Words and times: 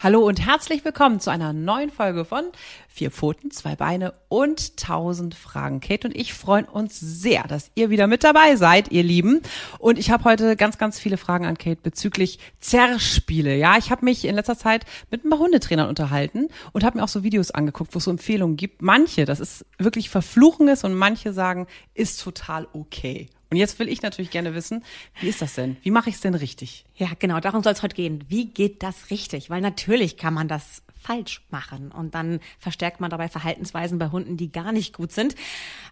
Hallo 0.00 0.20
und 0.20 0.46
herzlich 0.46 0.84
willkommen 0.84 1.18
zu 1.18 1.28
einer 1.28 1.52
neuen 1.52 1.90
Folge 1.90 2.24
von 2.24 2.44
Vier 2.86 3.10
Pfoten, 3.10 3.50
zwei 3.50 3.74
Beine 3.74 4.14
und 4.28 4.76
tausend 4.76 5.34
Fragen. 5.34 5.80
Kate 5.80 6.06
und 6.06 6.16
ich 6.16 6.34
freuen 6.34 6.66
uns 6.66 7.00
sehr, 7.00 7.42
dass 7.48 7.72
ihr 7.74 7.90
wieder 7.90 8.06
mit 8.06 8.22
dabei 8.22 8.54
seid, 8.54 8.92
ihr 8.92 9.02
Lieben. 9.02 9.42
Und 9.80 9.98
ich 9.98 10.12
habe 10.12 10.22
heute 10.22 10.54
ganz, 10.54 10.78
ganz 10.78 11.00
viele 11.00 11.16
Fragen 11.16 11.46
an 11.46 11.58
Kate 11.58 11.80
bezüglich 11.82 12.38
Zerrspiele. 12.60 13.56
Ja, 13.56 13.76
ich 13.76 13.90
habe 13.90 14.04
mich 14.04 14.24
in 14.24 14.36
letzter 14.36 14.56
Zeit 14.56 14.86
mit 15.10 15.24
ein 15.24 15.30
paar 15.30 15.40
Hundetrainern 15.40 15.88
unterhalten 15.88 16.46
und 16.70 16.84
habe 16.84 16.98
mir 16.98 17.02
auch 17.02 17.08
so 17.08 17.24
Videos 17.24 17.50
angeguckt, 17.50 17.92
wo 17.92 17.98
es 17.98 18.04
so 18.04 18.12
Empfehlungen 18.12 18.56
gibt. 18.56 18.82
Manche, 18.82 19.24
das 19.24 19.40
ist 19.40 19.66
wirklich 19.78 20.10
Verfluchendes 20.10 20.84
und 20.84 20.94
manche 20.94 21.32
sagen, 21.32 21.66
ist 21.94 22.22
total 22.22 22.68
okay. 22.72 23.30
Und 23.50 23.56
jetzt 23.56 23.78
will 23.78 23.88
ich 23.88 24.02
natürlich 24.02 24.30
gerne 24.30 24.54
wissen, 24.54 24.84
wie 25.20 25.28
ist 25.28 25.40
das 25.40 25.54
denn? 25.54 25.76
Wie 25.82 25.90
mache 25.90 26.10
ich 26.10 26.16
es 26.16 26.20
denn 26.20 26.34
richtig? 26.34 26.84
Ja, 26.96 27.08
genau, 27.18 27.40
darum 27.40 27.62
soll 27.62 27.72
es 27.72 27.82
heute 27.82 27.96
gehen. 27.96 28.24
Wie 28.28 28.46
geht 28.46 28.82
das 28.82 29.10
richtig? 29.10 29.48
Weil 29.48 29.62
natürlich 29.62 30.16
kann 30.18 30.34
man 30.34 30.48
das 30.48 30.82
falsch 31.00 31.42
machen 31.50 31.90
und 31.90 32.14
dann 32.14 32.40
verstärkt 32.58 33.00
man 33.00 33.10
dabei 33.10 33.28
Verhaltensweisen 33.28 33.98
bei 33.98 34.08
Hunden, 34.08 34.36
die 34.36 34.50
gar 34.50 34.72
nicht 34.72 34.94
gut 34.94 35.12
sind. 35.12 35.34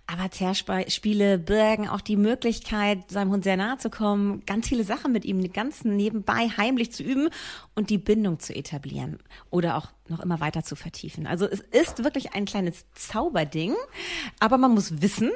Aber 0.07 0.31
Zerspiele 0.31 1.39
birgen 1.39 1.89
auch 1.89 2.01
die 2.01 2.17
Möglichkeit, 2.17 3.11
seinem 3.11 3.31
Hund 3.31 3.45
sehr 3.45 3.57
nahe 3.57 3.79
zu 3.79 3.89
kommen, 3.89 4.45
ganz 4.47 4.69
viele 4.69 4.85
Sachen 4.85 5.13
mit 5.13 5.25
ihm 5.25 5.53
ganz 5.53 5.85
nebenbei 5.85 6.51
heimlich 6.57 6.93
zu 6.93 7.03
üben 7.03 7.29
und 7.75 7.91
die 7.91 7.99
Bindung 7.99 8.41
zu 8.41 8.55
etablieren 8.55 9.19
oder 9.51 9.77
auch 9.77 9.89
noch 10.09 10.21
immer 10.21 10.41
weiter 10.41 10.65
zu 10.65 10.77
vertiefen. 10.77 11.27
Also 11.27 11.47
es 11.47 11.61
ist 11.61 12.05
wirklich 12.05 12.35
ein 12.35 12.45
kleines 12.45 12.85
Zauberding, 12.95 13.75
aber 14.41 14.59
man 14.59 14.75
muss 14.75 15.01
wissen, 15.01 15.31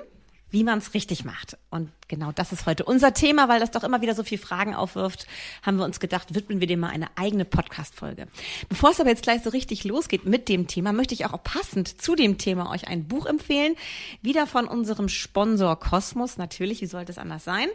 wie 0.51 0.65
man 0.65 0.79
es 0.79 0.95
richtig 0.95 1.25
macht. 1.25 1.56
Und 1.70 1.91
genau 2.09 2.33
das 2.33 2.53
ist 2.53 2.67
heute 2.67 2.84
unser 2.84 3.15
Thema, 3.15 3.48
weil 3.48 3.61
das 3.61 3.70
doch 3.70 3.84
immer 3.84 4.03
wieder 4.03 4.15
so 4.15 4.25
viel 4.25 4.39
Fragen 4.39 4.75
aufwirft, 4.75 5.27
haben 5.62 5.77
wir 5.77 5.84
uns 5.84 6.01
gedacht, 6.01 6.34
widmen 6.34 6.61
wir 6.61 6.67
dem 6.67 6.81
mal 6.81 6.91
eine 6.91 7.09
eigene 7.17 7.45
Podcast-Folge. 7.45 8.27
Bevor 8.69 8.91
es 8.91 9.01
aber 9.01 9.11
jetzt 9.11 9.23
gleich 9.23 9.43
so 9.43 9.51
richtig 9.51 9.84
losgeht 9.84 10.25
mit 10.25 10.48
dem 10.48 10.67
Thema, 10.67 10.93
möchte 10.93 11.15
ich 11.15 11.27
auch 11.27 11.43
passend 11.43 12.01
zu 12.01 12.15
dem 12.17 12.39
Thema 12.39 12.71
euch 12.71 12.89
ein 12.89 13.06
Buch 13.06 13.27
empfehlen. 13.27 13.77
Wieder 14.23 14.47
von 14.47 14.67
unserem 14.67 15.09
Sponsor 15.09 15.78
Kosmos, 15.78 16.37
natürlich, 16.37 16.81
wie 16.81 16.87
sollte 16.87 17.12
es 17.12 17.19
anders 17.19 17.45
sein, 17.45 17.69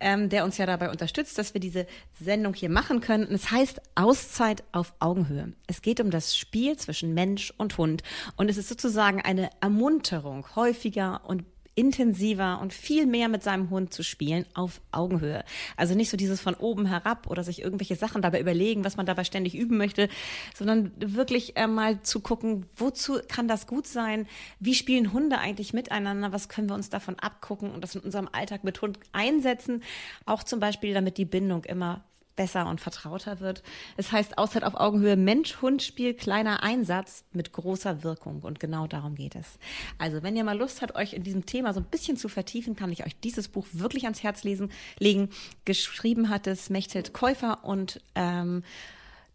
ähm, 0.00 0.28
der 0.28 0.44
uns 0.44 0.58
ja 0.58 0.66
dabei 0.66 0.90
unterstützt, 0.90 1.38
dass 1.38 1.54
wir 1.54 1.60
diese 1.60 1.86
Sendung 2.20 2.54
hier 2.54 2.70
machen 2.70 3.00
können. 3.00 3.28
Es 3.30 3.50
heißt 3.50 3.80
Auszeit 3.94 4.64
auf 4.72 4.94
Augenhöhe. 4.98 5.52
Es 5.66 5.82
geht 5.82 6.00
um 6.00 6.10
das 6.10 6.36
Spiel 6.36 6.76
zwischen 6.76 7.14
Mensch 7.14 7.52
und 7.56 7.78
Hund. 7.78 8.02
Und 8.36 8.50
es 8.50 8.56
ist 8.56 8.68
sozusagen 8.68 9.20
eine 9.20 9.50
Ermunterung, 9.60 10.46
häufiger 10.56 11.22
und 11.26 11.44
intensiver 11.76 12.58
und 12.60 12.72
viel 12.72 13.06
mehr 13.06 13.28
mit 13.28 13.42
seinem 13.42 13.70
Hund 13.70 13.92
zu 13.92 14.02
spielen 14.02 14.46
auf 14.54 14.80
Augenhöhe. 14.90 15.44
Also 15.76 15.94
nicht 15.94 16.10
so 16.10 16.16
dieses 16.16 16.40
von 16.40 16.54
oben 16.54 16.86
herab 16.86 17.30
oder 17.30 17.44
sich 17.44 17.62
irgendwelche 17.62 17.96
Sachen 17.96 18.22
dabei 18.22 18.40
überlegen, 18.40 18.82
was 18.82 18.96
man 18.96 19.06
dabei 19.06 19.24
ständig 19.24 19.54
üben 19.54 19.76
möchte, 19.76 20.08
sondern 20.54 20.90
wirklich 20.96 21.56
äh, 21.56 21.66
mal 21.66 22.02
zu 22.02 22.20
gucken, 22.20 22.64
wozu 22.74 23.20
kann 23.28 23.46
das 23.46 23.66
gut 23.66 23.86
sein? 23.86 24.26
Wie 24.58 24.74
spielen 24.74 25.12
Hunde 25.12 25.38
eigentlich 25.38 25.74
miteinander? 25.74 26.32
Was 26.32 26.48
können 26.48 26.70
wir 26.70 26.74
uns 26.74 26.88
davon 26.88 27.18
abgucken 27.18 27.70
und 27.70 27.84
das 27.84 27.94
in 27.94 28.00
unserem 28.00 28.28
Alltag 28.32 28.64
mit 28.64 28.80
Hund 28.80 28.98
einsetzen? 29.12 29.82
Auch 30.24 30.42
zum 30.42 30.60
Beispiel, 30.60 30.94
damit 30.94 31.18
die 31.18 31.26
Bindung 31.26 31.64
immer 31.64 32.02
besser 32.36 32.68
und 32.68 32.80
vertrauter 32.80 33.40
wird. 33.40 33.62
Es 33.96 34.12
heißt 34.12 34.38
Auszeit 34.38 34.64
auf 34.64 34.74
Augenhöhe 34.74 35.16
Mensch-Hund-Spiel, 35.16 36.14
kleiner 36.14 36.62
Einsatz 36.62 37.24
mit 37.32 37.52
großer 37.52 38.04
Wirkung. 38.04 38.42
Und 38.42 38.60
genau 38.60 38.86
darum 38.86 39.14
geht 39.14 39.34
es. 39.34 39.58
Also, 39.98 40.22
wenn 40.22 40.36
ihr 40.36 40.44
mal 40.44 40.56
Lust 40.56 40.82
habt, 40.82 40.94
euch 40.94 41.14
in 41.14 41.22
diesem 41.22 41.46
Thema 41.46 41.72
so 41.72 41.80
ein 41.80 41.86
bisschen 41.86 42.16
zu 42.16 42.28
vertiefen, 42.28 42.76
kann 42.76 42.92
ich 42.92 43.04
euch 43.04 43.18
dieses 43.20 43.48
Buch 43.48 43.66
wirklich 43.72 44.04
ans 44.04 44.22
Herz 44.22 44.44
lesen, 44.44 44.70
legen. 44.98 45.30
Geschrieben 45.64 46.28
hat 46.28 46.46
es 46.46 46.70
Mechthild 46.70 47.12
Käufer 47.12 47.64
und 47.64 48.00
ähm, 48.14 48.62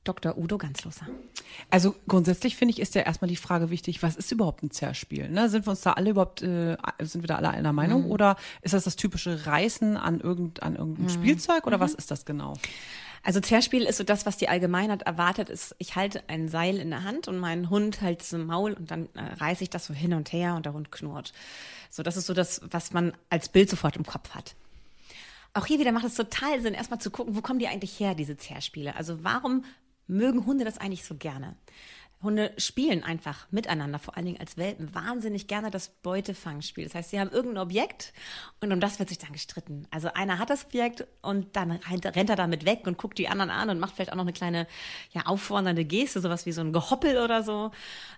Dr. 0.03 0.35
Udo 0.37 0.57
Ganzloser. 0.57 1.05
Also 1.69 1.95
grundsätzlich 2.07 2.55
finde 2.55 2.73
ich, 2.73 2.79
ist 2.79 2.95
ja 2.95 3.01
erstmal 3.01 3.29
die 3.29 3.35
Frage 3.35 3.69
wichtig, 3.69 4.01
was 4.01 4.15
ist 4.15 4.31
überhaupt 4.31 4.63
ein 4.63 4.71
Zerspiel? 4.71 5.29
Ne? 5.29 5.47
Sind 5.47 5.67
wir 5.67 5.71
uns 5.71 5.81
da 5.81 5.93
alle 5.93 6.09
überhaupt, 6.09 6.41
äh, 6.41 6.75
sind 6.99 7.21
wir 7.21 7.27
da 7.27 7.35
alle 7.35 7.49
einer 7.49 7.71
Meinung? 7.71 8.05
Mhm. 8.05 8.11
Oder 8.11 8.35
ist 8.61 8.73
das 8.73 8.83
das 8.83 8.95
typische 8.95 9.45
Reißen 9.45 9.97
an, 9.97 10.19
irgend, 10.19 10.63
an 10.63 10.75
irgendein 10.75 11.05
mhm. 11.05 11.09
Spielzeug? 11.09 11.67
Oder 11.67 11.77
mhm. 11.77 11.81
was 11.81 11.93
ist 11.93 12.09
das 12.09 12.25
genau? 12.25 12.55
Also 13.23 13.39
Zerspiel 13.39 13.83
ist 13.83 13.97
so 13.97 14.03
das, 14.03 14.25
was 14.25 14.37
die 14.37 14.49
Allgemeinheit 14.49 15.03
erwartet, 15.03 15.49
ist, 15.49 15.75
ich 15.77 15.95
halte 15.95 16.27
ein 16.27 16.49
Seil 16.49 16.77
in 16.77 16.89
der 16.89 17.03
Hand 17.03 17.27
und 17.27 17.37
mein 17.37 17.69
Hund 17.69 18.01
hält 18.01 18.23
es 18.23 18.33
im 18.33 18.47
Maul 18.47 18.73
und 18.73 18.89
dann 18.89 19.09
äh, 19.13 19.21
reiße 19.35 19.63
ich 19.63 19.69
das 19.69 19.85
so 19.85 19.93
hin 19.93 20.15
und 20.15 20.33
her 20.33 20.55
und 20.55 20.65
der 20.65 20.73
Hund 20.73 20.91
knurrt. 20.91 21.31
So, 21.91 22.01
das 22.01 22.17
ist 22.17 22.25
so 22.25 22.33
das, 22.33 22.61
was 22.71 22.93
man 22.93 23.13
als 23.29 23.49
Bild 23.49 23.69
sofort 23.69 23.95
im 23.95 24.05
Kopf 24.05 24.31
hat. 24.31 24.55
Auch 25.53 25.65
hier 25.65 25.79
wieder 25.79 25.91
macht 25.91 26.05
es 26.05 26.15
total 26.15 26.61
Sinn, 26.61 26.73
erstmal 26.73 26.99
zu 26.99 27.11
gucken, 27.11 27.35
wo 27.35 27.41
kommen 27.41 27.59
die 27.59 27.67
eigentlich 27.67 27.99
her, 27.99 28.15
diese 28.15 28.37
Zerspiele? 28.37 28.95
Also 28.95 29.23
warum 29.23 29.65
mögen 30.07 30.45
Hunde 30.45 30.65
das 30.65 30.77
eigentlich 30.77 31.03
so 31.03 31.15
gerne? 31.15 31.55
Hunde 32.23 32.53
spielen 32.57 33.03
einfach 33.03 33.47
miteinander, 33.49 33.97
vor 33.97 34.15
allen 34.15 34.25
Dingen 34.25 34.39
als 34.39 34.55
Welpen, 34.57 34.93
wahnsinnig 34.93 35.47
gerne 35.47 35.71
das 35.71 35.89
Beutefangspiel. 35.89 36.83
Das 36.83 36.93
heißt, 36.93 37.09
sie 37.09 37.19
haben 37.19 37.31
irgendein 37.31 37.63
Objekt 37.63 38.13
und 38.59 38.71
um 38.71 38.79
das 38.79 38.99
wird 38.99 39.09
sich 39.09 39.17
dann 39.17 39.31
gestritten. 39.31 39.87
Also 39.89 40.13
einer 40.13 40.37
hat 40.37 40.51
das 40.51 40.65
Objekt 40.65 41.07
und 41.21 41.55
dann 41.55 41.71
rennt 41.71 42.29
er 42.29 42.35
damit 42.35 42.65
weg 42.65 42.81
und 42.85 42.97
guckt 42.97 43.17
die 43.17 43.27
anderen 43.27 43.49
an 43.49 43.69
und 43.69 43.79
macht 43.79 43.95
vielleicht 43.95 44.11
auch 44.11 44.15
noch 44.15 44.23
eine 44.23 44.33
kleine, 44.33 44.67
ja, 45.11 45.25
auffordernde 45.25 45.83
Geste, 45.83 46.21
sowas 46.21 46.45
wie 46.45 46.51
so 46.51 46.61
ein 46.61 46.73
Gehoppel 46.73 47.17
oder 47.17 47.41
so. 47.43 47.71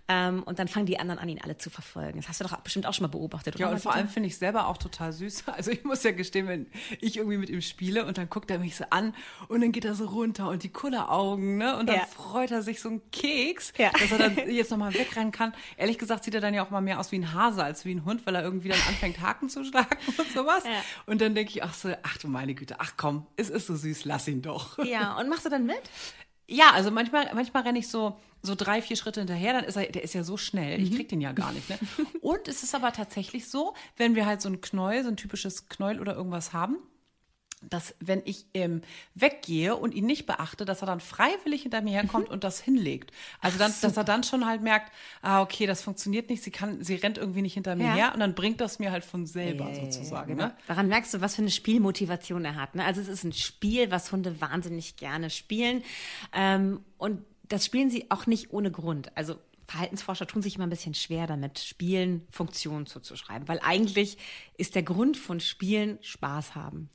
Ähm, 0.10 0.44
und 0.44 0.60
dann 0.60 0.68
fangen 0.68 0.86
die 0.86 1.00
anderen 1.00 1.20
an, 1.20 1.30
ihn 1.30 1.42
alle 1.42 1.58
zu 1.58 1.70
verfolgen. 1.70 2.20
Das 2.20 2.28
hast 2.28 2.42
du 2.42 2.44
doch 2.44 2.58
bestimmt 2.58 2.86
auch 2.86 2.94
schon 2.94 3.04
mal 3.04 3.12
beobachtet, 3.12 3.56
oder? 3.56 3.66
Ja, 3.66 3.72
und 3.72 3.80
vor 3.80 3.94
allem 3.94 4.10
finde 4.10 4.28
ich 4.28 4.38
selber 4.38 4.68
auch 4.68 4.78
total 4.78 5.14
süß. 5.14 5.46
Also 5.54 5.70
ich 5.70 5.84
muss 5.84 6.02
ja 6.04 6.12
gestehen, 6.12 6.48
wenn 6.48 6.66
ich 7.00 7.16
irgendwie 7.16 7.38
mit 7.38 7.50
ihm 7.50 7.62
spiele 7.62 8.06
und 8.06 8.18
dann 8.18 8.28
guckt 8.28 8.50
er 8.50 8.58
mich 8.58 8.76
so 8.76 8.86
an 8.90 9.14
und 9.50 9.62
dann 9.62 9.72
geht 9.72 9.86
er 9.86 9.94
so 9.94 10.06
runter 10.06 10.50
und 10.50 10.64
die 10.64 10.70
Kulleraugen, 10.70 11.58
ne? 11.58 11.78
Und 11.78 11.88
dann 11.88 11.98
ja. 11.98 12.06
freut 12.08 12.50
er 12.50 12.64
sich 12.64 12.82
so 12.82 12.90
einen 12.90 13.12
Keks. 13.12 13.72
Ja 13.78 13.93
dass 13.94 14.12
er 14.12 14.18
dann 14.18 14.50
jetzt 14.50 14.72
nochmal 14.72 14.94
wegrennen 14.94 15.32
kann. 15.32 15.54
Ehrlich 15.78 15.98
gesagt 15.98 16.24
sieht 16.24 16.36
er 16.36 16.42
dann 16.42 16.54
ja 16.54 16.64
auch 16.66 16.70
mal 16.70 16.82
mehr 16.82 17.00
aus 17.00 17.12
wie 17.12 17.20
ein 17.20 17.34
Hase 17.34 17.64
als 17.64 17.86
wie 17.86 17.94
ein 17.94 18.06
Hund, 18.06 18.26
weil 18.26 18.36
er 18.36 18.44
irgendwie 18.44 18.70
dann 18.70 18.80
anfängt, 18.88 19.22
Haken 19.22 19.50
zu 19.50 19.64
schlagen 19.64 19.98
und 20.18 20.32
sowas. 20.32 20.64
Ja. 20.64 20.72
Und 21.06 21.22
dann 21.22 21.36
denke 21.36 21.52
ich, 21.52 21.64
ach 21.64 21.74
so, 21.74 21.94
ach 22.04 22.18
du 22.18 22.28
meine 22.28 22.54
Güte, 22.56 22.76
ach 22.80 22.94
komm, 22.98 23.28
es 23.36 23.50
ist 23.50 23.68
so 23.68 23.76
süß, 23.76 24.06
lass 24.06 24.28
ihn 24.28 24.42
doch. 24.42 24.78
Ja, 24.84 25.18
und 25.18 25.30
machst 25.30 25.46
du 25.46 25.50
dann 25.50 25.66
mit? 25.66 25.82
Ja, 26.48 26.72
also 26.74 26.92
manchmal, 26.92 27.34
manchmal 27.34 27.64
renne 27.64 27.80
ich 27.80 27.88
so, 27.88 28.18
so 28.42 28.56
drei, 28.56 28.82
vier 28.82 28.98
Schritte 28.98 29.22
hinterher, 29.22 29.54
dann 29.54 29.64
ist 29.64 29.78
er, 29.78 29.86
der 29.86 30.04
ist 30.04 30.14
ja 30.14 30.24
so 30.24 30.36
schnell, 30.36 30.82
ich 30.82 30.92
mhm. 30.92 30.96
krieg 30.96 31.10
den 31.10 31.22
ja 31.22 31.32
gar 31.32 31.54
nicht. 31.54 31.70
Ne? 31.70 31.80
Und 32.22 32.48
es 32.48 32.64
ist 32.64 32.76
aber 32.76 32.92
tatsächlich 32.92 33.48
so, 33.48 33.74
wenn 33.98 34.16
wir 34.16 34.26
halt 34.26 34.42
so 34.42 34.50
ein 34.50 34.60
Knäuel, 34.60 35.04
so 35.04 35.10
ein 35.10 35.18
typisches 35.18 35.70
Knäuel 35.70 36.02
oder 36.02 36.16
irgendwas 36.16 36.52
haben, 36.52 36.78
dass 37.70 37.96
wenn 38.00 38.22
ich 38.26 38.46
ähm, 38.54 38.82
weggehe 39.16 39.76
und 39.76 39.94
ihn 39.94 40.06
nicht 40.06 40.26
beachte, 40.26 40.66
dass 40.66 40.82
er 40.82 40.88
dann 40.88 41.00
freiwillig 41.00 41.64
hinter 41.64 41.82
mir 41.82 41.92
herkommt 41.92 42.28
mhm. 42.28 42.34
und 42.34 42.44
das 42.44 42.60
hinlegt. 42.60 43.12
Also 43.42 43.58
dann, 43.58 43.74
dass 43.82 43.98
er 43.98 44.04
dann 44.04 44.24
schon 44.24 44.46
halt 44.46 44.62
merkt, 44.62 44.92
ah, 45.22 45.42
okay, 45.42 45.66
das 45.66 45.82
funktioniert 45.82 46.30
nicht, 46.30 46.44
sie 46.44 46.52
kann, 46.52 46.84
sie 46.84 46.96
rennt 46.96 47.18
irgendwie 47.18 47.42
nicht 47.42 47.54
hinter 47.54 47.76
mir 47.76 47.86
ja. 47.86 47.94
her 47.94 48.12
und 48.14 48.20
dann 48.20 48.36
bringt 48.36 48.62
das 48.62 48.80
mir 48.80 48.92
halt 48.92 49.06
von 49.06 49.26
selber 49.26 49.70
ja, 49.70 49.76
sozusagen. 49.76 50.36
Genau. 50.36 50.48
ne? 50.48 50.58
Daran 50.68 50.88
merkst 50.88 51.14
du, 51.14 51.22
was 51.22 51.36
für 51.36 51.42
eine 51.42 51.52
Spielmotivation 51.52 52.46
er 52.46 52.56
hat. 52.56 52.76
Ne? 52.76 52.86
Also 52.86 53.02
es 53.02 53.08
ist 53.08 53.24
ein 53.24 53.34
Spiel, 53.34 53.92
was 53.92 54.12
Hunde 54.12 54.40
wahnsinnig 54.42 54.96
gerne 54.98 55.30
spielen. 55.30 55.84
Ähm, 56.34 56.82
und 56.98 57.24
das 57.50 57.66
spielen 57.66 57.90
sie 57.90 58.10
auch 58.10 58.26
nicht 58.26 58.52
ohne 58.52 58.72
Grund. 58.72 59.16
Also 59.16 59.36
Verhaltensforscher 59.68 60.28
tun 60.28 60.42
sich 60.42 60.56
immer 60.56 60.68
ein 60.68 60.70
bisschen 60.70 60.94
schwer 60.94 61.28
damit, 61.28 61.60
Spielen 61.60 62.28
Funktionen 62.30 62.86
zuzuschreiben, 62.86 63.48
weil 63.48 63.60
eigentlich 63.64 64.18
ist 64.58 64.76
der 64.76 64.84
Grund 64.84 65.18
von 65.18 65.40
Spielen 65.40 65.98
Spaß 66.02 66.56
haben. 66.56 66.90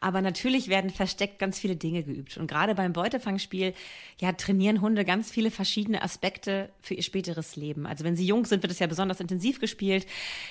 Aber 0.00 0.22
natürlich 0.22 0.68
werden 0.68 0.90
versteckt 0.90 1.38
ganz 1.38 1.58
viele 1.58 1.76
Dinge 1.76 2.02
geübt. 2.02 2.36
Und 2.36 2.46
gerade 2.46 2.74
beim 2.74 2.92
Beutefangspiel, 2.92 3.74
ja, 4.20 4.32
trainieren 4.32 4.80
Hunde 4.80 5.04
ganz 5.04 5.30
viele 5.30 5.50
verschiedene 5.50 6.02
Aspekte 6.02 6.70
für 6.80 6.94
ihr 6.94 7.02
späteres 7.02 7.56
Leben. 7.56 7.86
Also 7.86 8.04
wenn 8.04 8.16
sie 8.16 8.26
jung 8.26 8.44
sind, 8.44 8.62
wird 8.62 8.72
es 8.72 8.78
ja 8.78 8.86
besonders 8.86 9.20
intensiv 9.20 9.60
gespielt. 9.60 10.06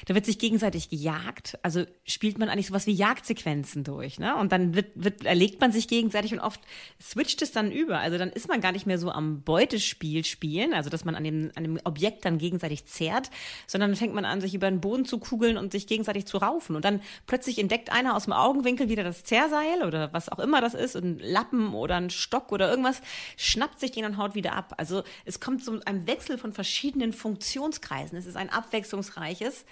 Da 0.06 0.16
wird 0.16 0.26
sich 0.26 0.40
gegenseitig 0.40 0.90
gejagt. 0.90 1.58
Also 1.62 1.86
spielt 2.06 2.38
man 2.38 2.50
eigentlich 2.50 2.68
sowas 2.68 2.88
wie 2.88 2.94
Jagdsequenzen 2.94 3.84
durch, 3.84 4.20
ne? 4.20 4.36
Und 4.36 4.52
dann 4.52 4.76
wird, 4.76 4.92
wird, 4.96 5.26
erlegt 5.26 5.62
man 5.62 5.72
sich 5.72 5.88
gegenseitig 5.88 6.34
und 6.34 6.40
oft 6.40 6.62
switcht 7.02 7.42
es 7.42 7.52
dann 7.52 7.72
über. 7.72 8.00
Also 8.00 8.18
dann 8.18 8.30
ist 8.30 8.48
man 8.48 8.62
gar 8.62 8.72
nicht 8.72 8.86
mehr 8.86 8.98
so 8.98 9.12
am 9.12 9.42
Beutespiel 9.42 10.24
spielen, 10.26 10.74
also 10.74 10.90
dass 10.90 11.06
man 11.06 11.16
an 11.16 11.24
dem, 11.24 11.52
an 11.56 11.64
dem 11.64 11.80
Objekt 11.84 12.26
dann 12.26 12.38
gegenseitig 12.38 12.86
zerrt, 12.86 13.30
sondern 13.68 13.92
dann 13.92 13.98
fängt 13.98 14.14
man 14.14 14.26
an, 14.26 14.42
sich 14.42 14.54
über 14.54 14.70
den 14.70 14.82
Boden 14.82 15.06
zu 15.06 15.20
kugeln 15.20 15.58
und 15.58 15.72
sich 15.72 15.88
gegenseitig 15.88 16.26
zu 16.26 16.38
raufen. 16.38 16.76
Und 16.76 16.86
dann 16.86 17.02
plötzlich 17.28 17.60
entdeckt 17.60 17.92
einer 17.92 18.16
aus 18.16 18.26
dem 18.26 18.34
Augenwinkel 18.34 18.90
wieder 18.90 19.03
das 19.04 19.24
Zerrseil 19.24 19.84
oder 19.84 20.14
was 20.14 20.30
auch 20.30 20.40
immer 20.40 20.62
das 20.62 20.74
ist, 20.74 20.96
ein 20.96 21.20
Lappen 21.20 21.74
oder 21.74 21.96
ein 21.96 22.10
Stock 22.10 22.52
oder 22.52 22.70
irgendwas, 22.70 23.02
schnappt 23.38 23.80
sich 23.80 23.92
den 23.92 24.06
und 24.06 24.18
haut 24.18 24.36
wieder 24.36 24.54
ab. 24.54 24.74
Also 24.78 25.04
es 25.26 25.40
kommt 25.40 25.64
zu 25.64 25.82
einem 25.86 26.08
Wechsel 26.08 26.38
von 26.38 26.54
verschiedenen 26.54 27.14
Funktionskreisen. 27.14 28.18
Es 28.18 28.26
ist 28.26 28.38
ein 28.38 28.50
abwechslungsreiches, 28.50 29.66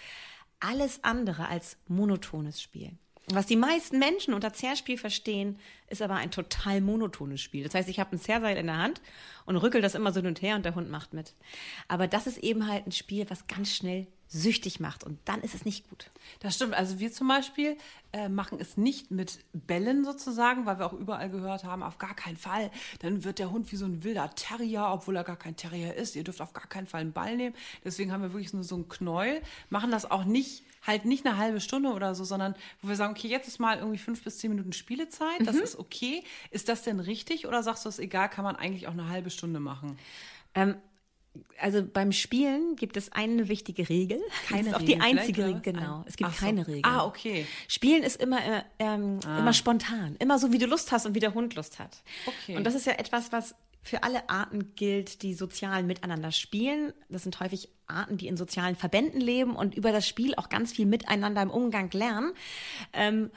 alles 0.60 1.04
andere 1.04 1.48
als 1.48 1.78
monotones 1.88 2.62
Spiel. 2.62 2.92
Was 3.28 3.45
die 3.45 3.56
meisten 3.56 4.00
Menschen 4.00 4.33
unter 4.33 4.51
Zerspiel 4.51 4.98
verstehen, 4.98 5.57
ist 5.88 6.01
aber 6.01 6.16
ein 6.16 6.31
total 6.31 6.81
monotones 6.81 7.39
Spiel. 7.39 7.63
Das 7.63 7.75
heißt, 7.75 7.88
ich 7.88 8.00
habe 8.00 8.16
ein 8.16 8.19
Zerrseil 8.19 8.57
in 8.57 8.68
der 8.68 8.77
Hand 8.77 9.01
und 9.45 9.57
rückel 9.57 9.81
das 9.81 9.95
immer 9.95 10.12
so 10.12 10.19
hin 10.19 10.27
und 10.27 10.42
her 10.42 10.56
und 10.56 10.66
der 10.66 10.75
Hund 10.75 10.89
macht 10.89 11.13
mit. 11.13 11.34
Aber 11.88 12.07
das 12.07 12.27
ist 12.27 12.39
eben 12.39 12.68
halt 12.68 12.88
ein 12.88 12.92
Spiel, 12.92 13.30
was 13.30 13.48
ganz 13.48 13.74
schnell 13.74 14.07
süchtig 14.31 14.80
macht 14.80 15.04
und 15.04 15.19
dann 15.25 15.42
ist 15.42 15.54
es 15.54 15.66
nicht 15.66 15.89
gut. 15.89 16.10
Das 16.39 16.56
stimmt. 16.56 16.74
Also 16.74 17.00
wir 17.00 17.12
zum 17.12 17.28
Beispiel 17.28 17.75
äh, 18.13 18.30
machen 18.30 18.60
es 18.62 18.78
nicht 18.78 19.12
mit 19.12 19.39
Bällen 19.51 20.06
sozusagen, 20.06 20.66
weil 20.66 20.80
wir 20.80 20.86
auch 20.86 20.94
überall 20.94 21.30
gehört 21.30 21.66
haben, 21.66 21.83
auf 21.83 21.98
gar 21.98 22.16
keinen 22.16 22.38
Fall. 22.38 22.72
Dann 23.00 23.25
wird 23.25 23.39
der 23.39 23.51
Hund 23.51 23.69
wie 23.74 23.75
so 23.75 23.86
ein 23.86 24.06
wilder 24.06 24.33
Terrier, 24.33 24.89
obwohl 24.89 25.18
er 25.18 25.25
gar 25.25 25.36
kein 25.36 25.57
Terrier 25.57 25.95
ist. 25.95 26.16
Ihr 26.16 26.24
dürft 26.24 26.39
auf 26.39 26.54
gar 26.54 26.68
keinen 26.68 26.88
Fall 26.88 27.01
einen 27.01 27.12
Ball 27.12 27.36
nehmen. 27.36 27.56
Deswegen 27.83 28.13
haben 28.13 28.22
wir 28.22 28.31
wirklich 28.31 28.54
nur 28.54 28.63
so 28.63 28.75
einen 28.75 28.88
Knäuel. 28.88 29.42
Machen 29.69 29.92
das 29.92 30.10
auch 30.10 30.24
nicht, 30.24 30.63
halt 30.81 31.04
nicht 31.04 31.25
eine 31.25 31.36
halbe 31.36 31.60
Stunde 31.60 31.92
oder 31.92 32.16
so, 32.16 32.24
sondern 32.24 32.56
wo 32.81 32.88
wir 32.88 32.95
sagen, 32.95 33.12
okay, 33.12 33.27
jetzt 33.27 33.50
ist 33.50 33.60
mal 33.60 33.80
irgendwie 33.80 33.98
fünf 33.98 34.24
bis 34.24 34.38
zehn 34.38 34.51
Minuten 34.51 34.72
Spielezeit. 34.72 35.45
Das 35.45 35.57
ist 35.57 35.77
okay. 35.77 36.24
Ist 36.51 36.69
das 36.69 36.84
denn 36.84 37.01
richtig 37.01 37.48
oder 37.48 37.63
sagst 37.63 37.84
du 37.84 37.89
es 37.89 38.00
egal, 38.00 38.30
kann 38.30 38.45
man 38.45 38.56
eigentlich 38.56 38.88
auch 38.88 38.94
eine 38.94 39.10
halbe 39.10 39.30
Stunde 39.30 39.60
machen? 39.60 40.00
Ähm, 40.56 40.75
also 41.60 41.83
beim 41.83 42.12
Spielen 42.12 42.75
gibt 42.75 42.98
es 42.98 43.12
eine 43.12 43.48
wichtige 43.48 43.88
Regel. 43.88 44.19
Keine 44.48 44.63
das 44.63 44.68
ist 44.68 44.75
auch 44.75 44.81
Regel, 44.81 44.95
die 44.95 45.01
einzige 45.01 45.45
Regel, 45.45 45.62
genau. 45.62 46.04
Es 46.07 46.18
gibt 46.18 46.31
so. 46.31 46.45
keine 46.45 46.68
Regel. 46.68 46.81
Ah, 46.83 47.06
okay. 47.06 47.45
Spielen 47.68 48.04
ist 48.04 48.22
immer, 48.22 48.39
äh, 48.39 48.63
ähm, 48.80 49.19
immer 49.24 49.54
spontan. 49.54 50.16
Immer 50.19 50.39
so, 50.39 50.51
wie 50.51 50.57
du 50.57 50.66
Lust 50.66 50.92
hast 50.92 51.06
und 51.06 51.16
wie 51.16 51.19
der 51.19 51.33
Hund 51.33 51.56
Lust 51.56 51.80
hat. 51.80 52.04
Okay. 52.25 52.57
Und 52.57 52.66
das 52.66 52.75
ist 52.75 52.86
ja 52.86 52.94
etwas, 52.94 53.31
was 53.31 53.56
für 53.83 54.04
alle 54.04 54.30
Arten 54.30 54.75
gilt, 54.75 55.24
die 55.24 55.33
sozial 55.33 55.83
miteinander 55.83 56.31
spielen. 56.31 56.94
Das 57.10 57.24
sind 57.24 57.39
häufig 57.39 57.69
Arten, 57.88 58.18
die 58.18 58.27
in 58.27 58.38
sozialen 58.38 58.75
Verbänden 58.75 59.19
leben 59.19 59.56
und 59.56 59.75
über 59.75 59.92
das 59.92 60.07
Spiel 60.07 60.36
auch 60.36 60.50
ganz 60.50 60.72
viel 60.72 60.86
miteinander 60.86 61.42
im 61.42 61.50
Umgang 61.50 61.89
lernen. 61.92 62.34
Ähm, 62.94 63.31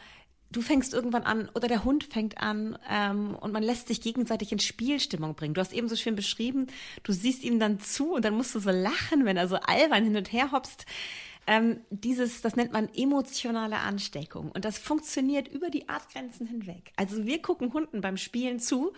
du 0.56 0.62
fängst 0.62 0.94
irgendwann 0.94 1.24
an 1.24 1.48
oder 1.54 1.68
der 1.68 1.84
Hund 1.84 2.04
fängt 2.04 2.38
an 2.38 2.78
ähm, 2.90 3.34
und 3.34 3.52
man 3.52 3.62
lässt 3.62 3.88
sich 3.88 4.00
gegenseitig 4.00 4.52
in 4.52 4.58
Spielstimmung 4.58 5.34
bringen. 5.34 5.54
Du 5.54 5.60
hast 5.60 5.72
eben 5.72 5.88
so 5.88 5.96
schön 5.96 6.16
beschrieben, 6.16 6.68
du 7.02 7.12
siehst 7.12 7.42
ihm 7.42 7.58
dann 7.58 7.80
zu 7.80 8.14
und 8.14 8.24
dann 8.24 8.34
musst 8.34 8.54
du 8.54 8.60
so 8.60 8.70
lachen, 8.70 9.24
wenn 9.24 9.36
er 9.36 9.48
so 9.48 9.56
albern 9.56 10.04
hin 10.04 10.16
und 10.16 10.32
her 10.32 10.52
hopst. 10.52 10.86
Ähm, 11.46 11.80
dieses, 11.90 12.40
das 12.40 12.56
nennt 12.56 12.72
man 12.72 12.88
emotionale 12.94 13.76
Ansteckung 13.76 14.50
und 14.50 14.64
das 14.64 14.78
funktioniert 14.78 15.48
über 15.48 15.68
die 15.68 15.88
Artgrenzen 15.88 16.46
hinweg. 16.46 16.92
Also 16.96 17.26
wir 17.26 17.42
gucken 17.42 17.74
Hunden 17.74 18.00
beim 18.00 18.16
Spielen 18.16 18.60
zu 18.60 18.94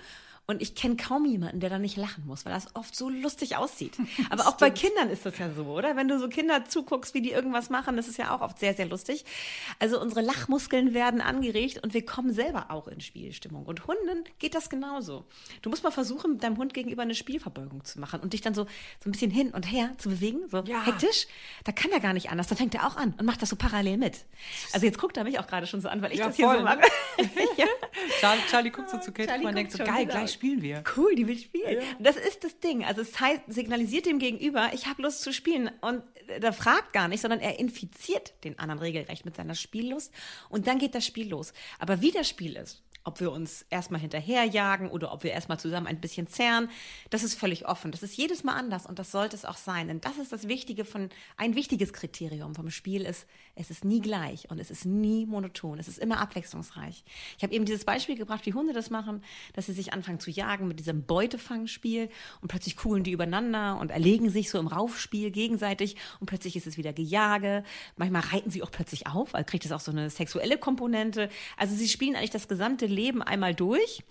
und 0.48 0.62
ich 0.62 0.74
kenne 0.76 0.96
kaum 0.96 1.24
jemanden, 1.24 1.58
der 1.60 1.70
da 1.70 1.78
nicht 1.78 1.96
lachen 1.96 2.24
muss, 2.26 2.44
weil 2.44 2.52
das 2.52 2.74
oft 2.76 2.94
so 2.94 3.08
lustig 3.10 3.56
aussieht. 3.56 3.94
Aber 4.30 4.46
auch 4.46 4.56
bei 4.56 4.70
Kindern 4.70 5.10
ist 5.10 5.26
das 5.26 5.38
ja 5.38 5.50
so, 5.52 5.64
oder? 5.64 5.96
Wenn 5.96 6.06
du 6.06 6.18
so 6.20 6.28
Kinder 6.28 6.64
zuguckst, 6.64 7.14
wie 7.14 7.20
die 7.20 7.32
irgendwas 7.32 7.68
machen, 7.68 7.96
das 7.96 8.06
ist 8.06 8.16
ja 8.18 8.34
auch 8.34 8.40
oft 8.40 8.58
sehr, 8.60 8.72
sehr 8.74 8.86
lustig. 8.86 9.24
Also 9.80 10.00
unsere 10.00 10.20
Lachmuskeln 10.20 10.94
werden 10.94 11.20
angeregt 11.20 11.80
und 11.82 11.94
wir 11.94 12.04
kommen 12.06 12.32
selber 12.32 12.66
auch 12.70 12.86
in 12.86 13.00
Spielstimmung. 13.00 13.66
Und 13.66 13.86
Hunden 13.88 14.24
geht 14.38 14.54
das 14.54 14.70
genauso. 14.70 15.24
Du 15.62 15.70
musst 15.70 15.82
mal 15.82 15.90
versuchen, 15.90 16.34
mit 16.34 16.42
deinem 16.44 16.58
Hund 16.58 16.74
gegenüber 16.74 17.02
eine 17.02 17.14
Spielverbeugung 17.16 17.84
zu 17.84 17.98
machen 17.98 18.20
und 18.20 18.32
dich 18.32 18.40
dann 18.40 18.54
so, 18.54 18.64
so 19.02 19.08
ein 19.08 19.12
bisschen 19.12 19.30
hin 19.32 19.50
und 19.50 19.64
her 19.70 19.90
zu 19.98 20.08
bewegen, 20.10 20.48
so 20.48 20.62
Ja. 20.64 20.84
hektisch. 20.86 21.26
Da 21.64 21.72
kann 21.72 21.90
er 21.90 21.98
gar 22.00 22.12
nicht 22.12 22.30
anders. 22.30 22.46
Da 22.46 22.54
fängt 22.54 22.74
er 22.74 22.86
auch 22.86 22.96
an 22.96 23.14
und 23.18 23.26
macht 23.26 23.42
das 23.42 23.48
so 23.50 23.56
parallel 23.56 23.96
mit. 23.96 24.24
Also 24.72 24.86
jetzt 24.86 24.98
guckt 24.98 25.16
er 25.16 25.24
mich 25.24 25.38
auch 25.40 25.46
gerade 25.48 25.66
schon 25.66 25.80
so 25.80 25.88
an, 25.88 26.02
weil 26.02 26.12
ich 26.12 26.18
Ja, 26.20 26.26
das 26.28 26.36
hier 26.36 26.46
voll, 26.46 26.58
so 26.58 26.64
ne? 26.64 26.76
mache. 26.76 26.80
ja. 27.56 27.66
Charlie, 28.20 28.42
Charlie 28.48 28.70
guckt 28.70 28.90
so 28.90 28.98
zu 28.98 29.10
Kate 29.12 29.32
und 29.44 29.56
denkt 29.56 29.72
so, 29.72 29.78
geil, 29.82 30.06
gleich 30.06 30.35
spielen 30.36 30.62
wir. 30.62 30.84
Cool, 30.96 31.14
die 31.14 31.26
will 31.26 31.38
spielen. 31.38 31.82
Das 31.98 32.16
ist 32.16 32.44
das 32.44 32.58
Ding. 32.60 32.84
Also 32.84 33.00
es 33.00 33.18
heißt, 33.18 33.42
signalisiert 33.48 34.06
dem 34.06 34.18
Gegenüber, 34.18 34.70
ich 34.72 34.86
habe 34.86 35.02
Lust 35.02 35.22
zu 35.22 35.32
spielen. 35.32 35.70
Und 35.80 36.02
der 36.40 36.52
fragt 36.52 36.92
gar 36.92 37.08
nicht, 37.08 37.20
sondern 37.20 37.40
er 37.40 37.58
infiziert 37.58 38.34
den 38.44 38.58
anderen 38.58 38.80
regelrecht 38.80 39.24
mit 39.24 39.36
seiner 39.36 39.54
Spiellust. 39.54 40.12
Und 40.48 40.66
dann 40.66 40.78
geht 40.78 40.94
das 40.94 41.04
Spiel 41.04 41.28
los. 41.28 41.52
Aber 41.78 42.00
wie 42.00 42.12
das 42.12 42.28
Spiel 42.28 42.56
ist, 42.56 42.82
ob 43.06 43.20
wir 43.20 43.30
uns 43.30 43.64
erstmal 43.70 44.00
hinterherjagen 44.00 44.90
oder 44.90 45.12
ob 45.12 45.22
wir 45.22 45.30
erstmal 45.30 45.60
zusammen 45.60 45.86
ein 45.86 46.00
bisschen 46.00 46.26
zerren, 46.26 46.68
das 47.10 47.22
ist 47.22 47.38
völlig 47.38 47.66
offen. 47.66 47.92
Das 47.92 48.02
ist 48.02 48.16
jedes 48.16 48.42
Mal 48.42 48.54
anders 48.54 48.84
und 48.84 48.98
das 48.98 49.12
sollte 49.12 49.36
es 49.36 49.44
auch 49.44 49.56
sein. 49.56 49.86
Denn 49.86 50.00
das 50.00 50.18
ist 50.18 50.32
das 50.32 50.48
Wichtige 50.48 50.84
von, 50.84 51.10
ein 51.36 51.54
wichtiges 51.54 51.92
Kriterium 51.92 52.54
vom 52.54 52.70
Spiel 52.70 53.02
ist, 53.02 53.26
es 53.58 53.70
ist 53.70 53.84
nie 53.84 54.00
gleich 54.00 54.50
und 54.50 54.60
es 54.60 54.70
ist 54.70 54.84
nie 54.84 55.24
monoton. 55.24 55.78
Es 55.78 55.88
ist 55.88 55.98
immer 55.98 56.20
abwechslungsreich. 56.20 57.04
Ich 57.38 57.42
habe 57.42 57.54
eben 57.54 57.64
dieses 57.64 57.86
Beispiel 57.86 58.14
gebracht, 58.14 58.44
wie 58.44 58.52
Hunde 58.52 58.74
das 58.74 58.90
machen, 58.90 59.22
dass 59.54 59.66
sie 59.66 59.72
sich 59.72 59.94
anfangen 59.94 60.20
zu 60.20 60.30
jagen 60.30 60.68
mit 60.68 60.78
diesem 60.78 61.04
Beutefangspiel 61.04 62.10
und 62.42 62.48
plötzlich 62.48 62.76
kugeln 62.76 63.02
die 63.02 63.12
übereinander 63.12 63.78
und 63.80 63.90
erlegen 63.90 64.28
sich 64.28 64.50
so 64.50 64.58
im 64.58 64.66
Raufspiel 64.66 65.30
gegenseitig 65.30 65.96
und 66.20 66.26
plötzlich 66.26 66.54
ist 66.54 66.66
es 66.66 66.76
wieder 66.76 66.92
Gejage. 66.92 67.64
Manchmal 67.96 68.22
reiten 68.22 68.50
sie 68.50 68.62
auch 68.62 68.70
plötzlich 68.70 69.06
auf, 69.06 69.34
also 69.34 69.46
kriegt 69.46 69.64
es 69.64 69.72
auch 69.72 69.80
so 69.80 69.90
eine 69.90 70.10
sexuelle 70.10 70.58
Komponente. 70.58 71.30
Also 71.56 71.74
sie 71.74 71.88
spielen 71.88 72.14
eigentlich 72.14 72.30
das 72.30 72.48
gesamte 72.48 72.84
Leben 72.84 73.22
einmal 73.22 73.54
durch. 73.54 74.04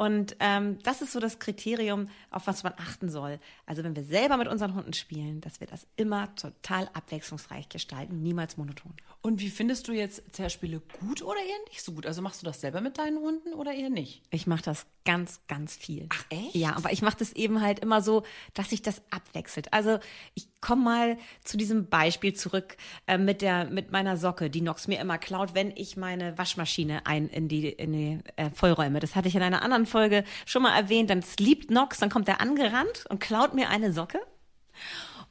Und 0.00 0.34
ähm, 0.40 0.78
das 0.82 1.02
ist 1.02 1.12
so 1.12 1.20
das 1.20 1.40
Kriterium, 1.40 2.08
auf 2.30 2.46
was 2.46 2.62
man 2.62 2.72
achten 2.78 3.10
soll. 3.10 3.38
Also 3.66 3.84
wenn 3.84 3.94
wir 3.94 4.02
selber 4.02 4.38
mit 4.38 4.48
unseren 4.48 4.74
Hunden 4.74 4.94
spielen, 4.94 5.42
dass 5.42 5.60
wir 5.60 5.66
das 5.66 5.86
immer 5.96 6.34
total 6.36 6.88
abwechslungsreich 6.94 7.68
gestalten, 7.68 8.22
niemals 8.22 8.56
monoton. 8.56 8.94
Und 9.20 9.40
wie 9.40 9.50
findest 9.50 9.88
du 9.88 9.92
jetzt 9.92 10.22
Zerspiele 10.32 10.80
gut 11.00 11.20
oder 11.20 11.38
eher 11.38 11.68
nicht 11.68 11.82
so 11.82 11.92
gut? 11.92 12.06
Also 12.06 12.22
machst 12.22 12.40
du 12.40 12.46
das 12.46 12.62
selber 12.62 12.80
mit 12.80 12.96
deinen 12.96 13.18
Hunden 13.18 13.52
oder 13.52 13.74
eher 13.74 13.90
nicht? 13.90 14.22
Ich 14.30 14.46
mache 14.46 14.62
das 14.62 14.86
ganz, 15.04 15.42
ganz 15.48 15.76
viel. 15.76 16.06
Ach, 16.08 16.24
echt? 16.30 16.54
Ja, 16.54 16.74
aber 16.76 16.94
ich 16.94 17.02
mache 17.02 17.18
das 17.18 17.34
eben 17.34 17.60
halt 17.60 17.80
immer 17.80 18.00
so, 18.00 18.22
dass 18.54 18.70
sich 18.70 18.80
das 18.80 19.02
abwechselt. 19.10 19.70
Also 19.74 19.98
ich 20.32 20.48
komme 20.60 20.82
mal 20.82 21.18
zu 21.44 21.56
diesem 21.56 21.88
Beispiel 21.88 22.34
zurück 22.34 22.76
äh, 23.06 23.18
mit 23.18 23.42
der 23.42 23.64
mit 23.66 23.92
meiner 23.92 24.16
Socke, 24.16 24.50
die 24.50 24.60
Nox 24.60 24.88
mir 24.88 25.00
immer 25.00 25.18
klaut, 25.18 25.54
wenn 25.54 25.72
ich 25.74 25.96
meine 25.96 26.36
Waschmaschine 26.38 27.06
ein 27.06 27.28
in 27.28 27.48
die 27.48 27.68
in 27.68 27.92
die 27.92 28.18
äh, 28.36 28.50
vollräume. 28.50 29.00
Das 29.00 29.16
hatte 29.16 29.28
ich 29.28 29.34
in 29.34 29.42
einer 29.42 29.62
anderen 29.62 29.86
Folge 29.86 30.24
schon 30.46 30.62
mal 30.62 30.76
erwähnt. 30.76 31.10
Dann 31.10 31.24
liebt 31.38 31.70
Nox, 31.70 31.98
dann 31.98 32.10
kommt 32.10 32.28
er 32.28 32.40
angerannt 32.40 33.04
und 33.08 33.20
klaut 33.20 33.54
mir 33.54 33.68
eine 33.68 33.92
Socke 33.92 34.20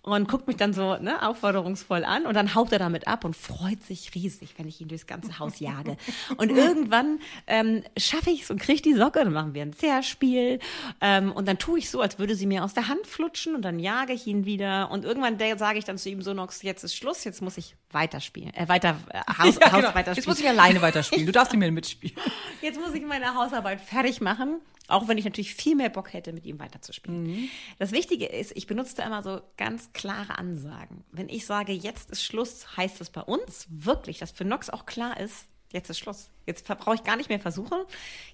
und 0.02 0.28
guckt 0.28 0.48
mich 0.48 0.58
dann 0.58 0.74
so 0.74 0.96
ne, 0.98 1.28
aufforderungsvoll 1.28 2.04
an 2.04 2.26
und 2.26 2.34
dann 2.34 2.56
haut 2.56 2.72
er 2.72 2.80
damit 2.80 3.08
ab 3.08 3.26
und 3.26 3.36
freut 3.36 3.84
sich 3.84 4.16
riesig, 4.16 4.56
wenn 4.58 4.68
ich 4.68 4.82
ihn 4.82 4.88
durchs 4.88 5.08
ganze 5.08 5.40
Haus 5.40 5.60
jage. 5.60 5.98
Und 6.38 6.50
irgendwann 6.50 7.20
ähm, 7.48 7.84
schaffe 7.98 8.32
ich 8.32 8.44
es 8.44 8.50
und 8.50 8.62
kriege 8.62 8.82
die 8.82 8.94
Socke, 8.94 9.20
dann 9.20 9.34
machen 9.34 9.54
wir 9.54 9.62
ein 9.62 9.74
Zerspiel 9.74 10.60
ähm, 11.02 11.32
und 11.32 11.48
dann 11.48 11.60
tue 11.60 11.80
ich 11.80 11.90
so, 11.90 12.02
als 12.02 12.18
würde 12.18 12.36
sie 12.36 12.48
mir 12.48 12.64
aus 12.64 12.74
der 12.74 12.88
Hand 12.88 13.06
flutschen 13.06 13.56
und 13.56 13.62
dann 13.62 13.80
jage 13.80 14.14
ich 14.14 14.26
ihn 14.26 14.46
wieder 14.46 14.90
und 14.92 15.06
irgendwann 15.06 15.38
sage 15.58 15.78
ich 15.80 15.86
dann 15.86 15.98
zu 15.98 16.10
ihm 16.10 16.22
so, 16.22 16.34
Nox, 16.34 16.62
jetzt 16.64 16.84
ist 16.84 16.96
Schluss, 16.96 17.24
jetzt 17.24 17.42
muss 17.42 17.58
ich 17.58 17.76
weiterspielen, 17.92 18.54
äh, 18.54 18.68
weiter 18.68 18.98
äh, 19.10 19.20
Haus, 19.38 19.60
Ja, 19.62 19.72
Haus 19.72 19.82
genau. 19.82 19.96
weiterspielen. 19.96 20.16
Jetzt 20.16 20.28
muss 20.28 20.40
ich 20.40 20.48
alleine 20.48 20.82
weiterspielen. 20.82 21.26
Du 21.26 21.32
darfst 21.32 21.52
nicht 21.52 21.60
mehr 21.60 21.72
mitspielen. 21.72 22.16
Jetzt 22.62 22.80
muss 22.80 22.94
ich 22.94 23.06
meine 23.06 23.34
Hausarbeit 23.36 23.82
fertig 23.82 24.22
machen, 24.22 24.60
auch 24.90 25.08
wenn 25.08 25.18
ich 25.18 25.26
natürlich 25.26 25.54
viel 25.56 25.76
mehr 25.76 25.90
Bock 25.90 26.14
hätte, 26.14 26.34
mit 26.34 26.46
ihm 26.46 26.60
weiterzuspielen. 26.60 27.50
Das 27.78 27.92
Wichtige 27.92 28.26
ist, 28.26 28.52
ich 28.56 28.68
benutze 28.68 28.96
da 28.96 29.06
immer 29.06 29.24
so 29.24 29.42
ganz 29.58 29.94
klare 29.94 30.38
Ansagen. 30.38 31.04
Wenn 31.12 31.30
ich 31.30 31.46
sage, 31.46 31.72
jetzt 31.72 32.12
ist 32.12 32.24
Schluss, 32.24 32.76
heißt 32.78 33.00
es 33.02 33.10
bei 33.10 33.22
uns 33.22 33.68
wirklich, 33.70 34.20
dass 34.20 34.32
für 34.32 34.46
Nox 34.46 34.70
auch 34.70 34.86
klar 34.86 35.20
ist, 35.20 35.46
jetzt 35.72 35.90
ist 35.90 36.00
Schluss. 36.00 36.30
Jetzt 36.46 36.66
brauche 36.68 36.96
ich 36.96 37.04
gar 37.04 37.16
nicht 37.16 37.30
mehr 37.30 37.40
versuchen. 37.40 37.78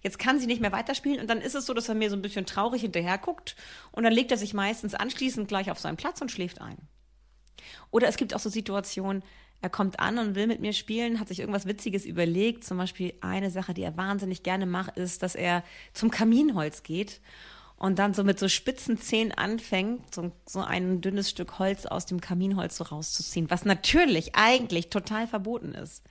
Jetzt 0.02 0.20
kann 0.20 0.40
sie 0.40 0.48
nicht 0.48 0.62
mehr 0.62 0.72
weiterspielen. 0.72 1.20
Und 1.20 1.30
dann 1.30 1.42
ist 1.42 1.56
es 1.56 1.66
so, 1.66 1.74
dass 1.74 1.90
er 1.90 1.96
mir 1.96 2.10
so 2.10 2.16
ein 2.16 2.22
bisschen 2.22 2.46
traurig 2.46 2.82
hinterher 2.82 3.18
guckt. 3.18 3.58
Und 3.92 4.04
dann 4.04 4.14
legt 4.14 4.32
er 4.32 4.38
sich 4.38 4.54
meistens 4.54 4.96
anschließend 4.96 5.48
gleich 5.48 5.70
auf 5.70 5.80
seinen 5.80 5.98
Platz 5.98 6.22
und 6.22 6.32
schläft 6.32 6.62
ein. 6.62 6.78
Oder 7.92 8.08
es 8.08 8.18
gibt 8.18 8.34
auch 8.34 8.40
so 8.40 8.50
Situationen, 8.50 9.24
er 9.66 9.70
kommt 9.70 10.00
an 10.00 10.20
und 10.20 10.36
will 10.36 10.46
mit 10.46 10.62
mir 10.62 10.74
spielen, 10.74 11.20
hat 11.20 11.28
sich 11.28 11.40
irgendwas 11.40 11.66
Witziges 11.66 12.06
überlegt. 12.06 12.64
Zum 12.64 12.78
Beispiel 12.78 13.16
eine 13.22 13.50
Sache, 13.50 13.74
die 13.74 13.82
er 13.82 13.98
wahnsinnig 13.98 14.44
gerne 14.44 14.68
macht, 14.68 14.96
ist, 14.96 15.24
dass 15.24 15.34
er 15.34 15.64
zum 15.92 16.12
Kaminholz 16.12 16.84
geht 16.84 17.20
und 17.78 17.98
dann 17.98 18.14
so 18.14 18.24
mit 18.24 18.38
so 18.40 18.48
spitzen 18.48 19.00
Zähnen 19.00 19.32
anfängt, 19.32 20.14
so, 20.14 20.32
so 20.46 20.62
ein 20.62 21.02
dünnes 21.02 21.32
Stück 21.32 21.58
Holz 21.58 21.88
aus 21.88 22.06
dem 22.06 22.22
Kaminholz 22.22 22.78
so 22.78 22.84
rauszuziehen, 22.84 23.50
was 23.50 23.66
natürlich 23.66 24.36
eigentlich 24.36 24.92
total 24.92 25.26
verboten 25.28 25.74
ist. 25.74 26.04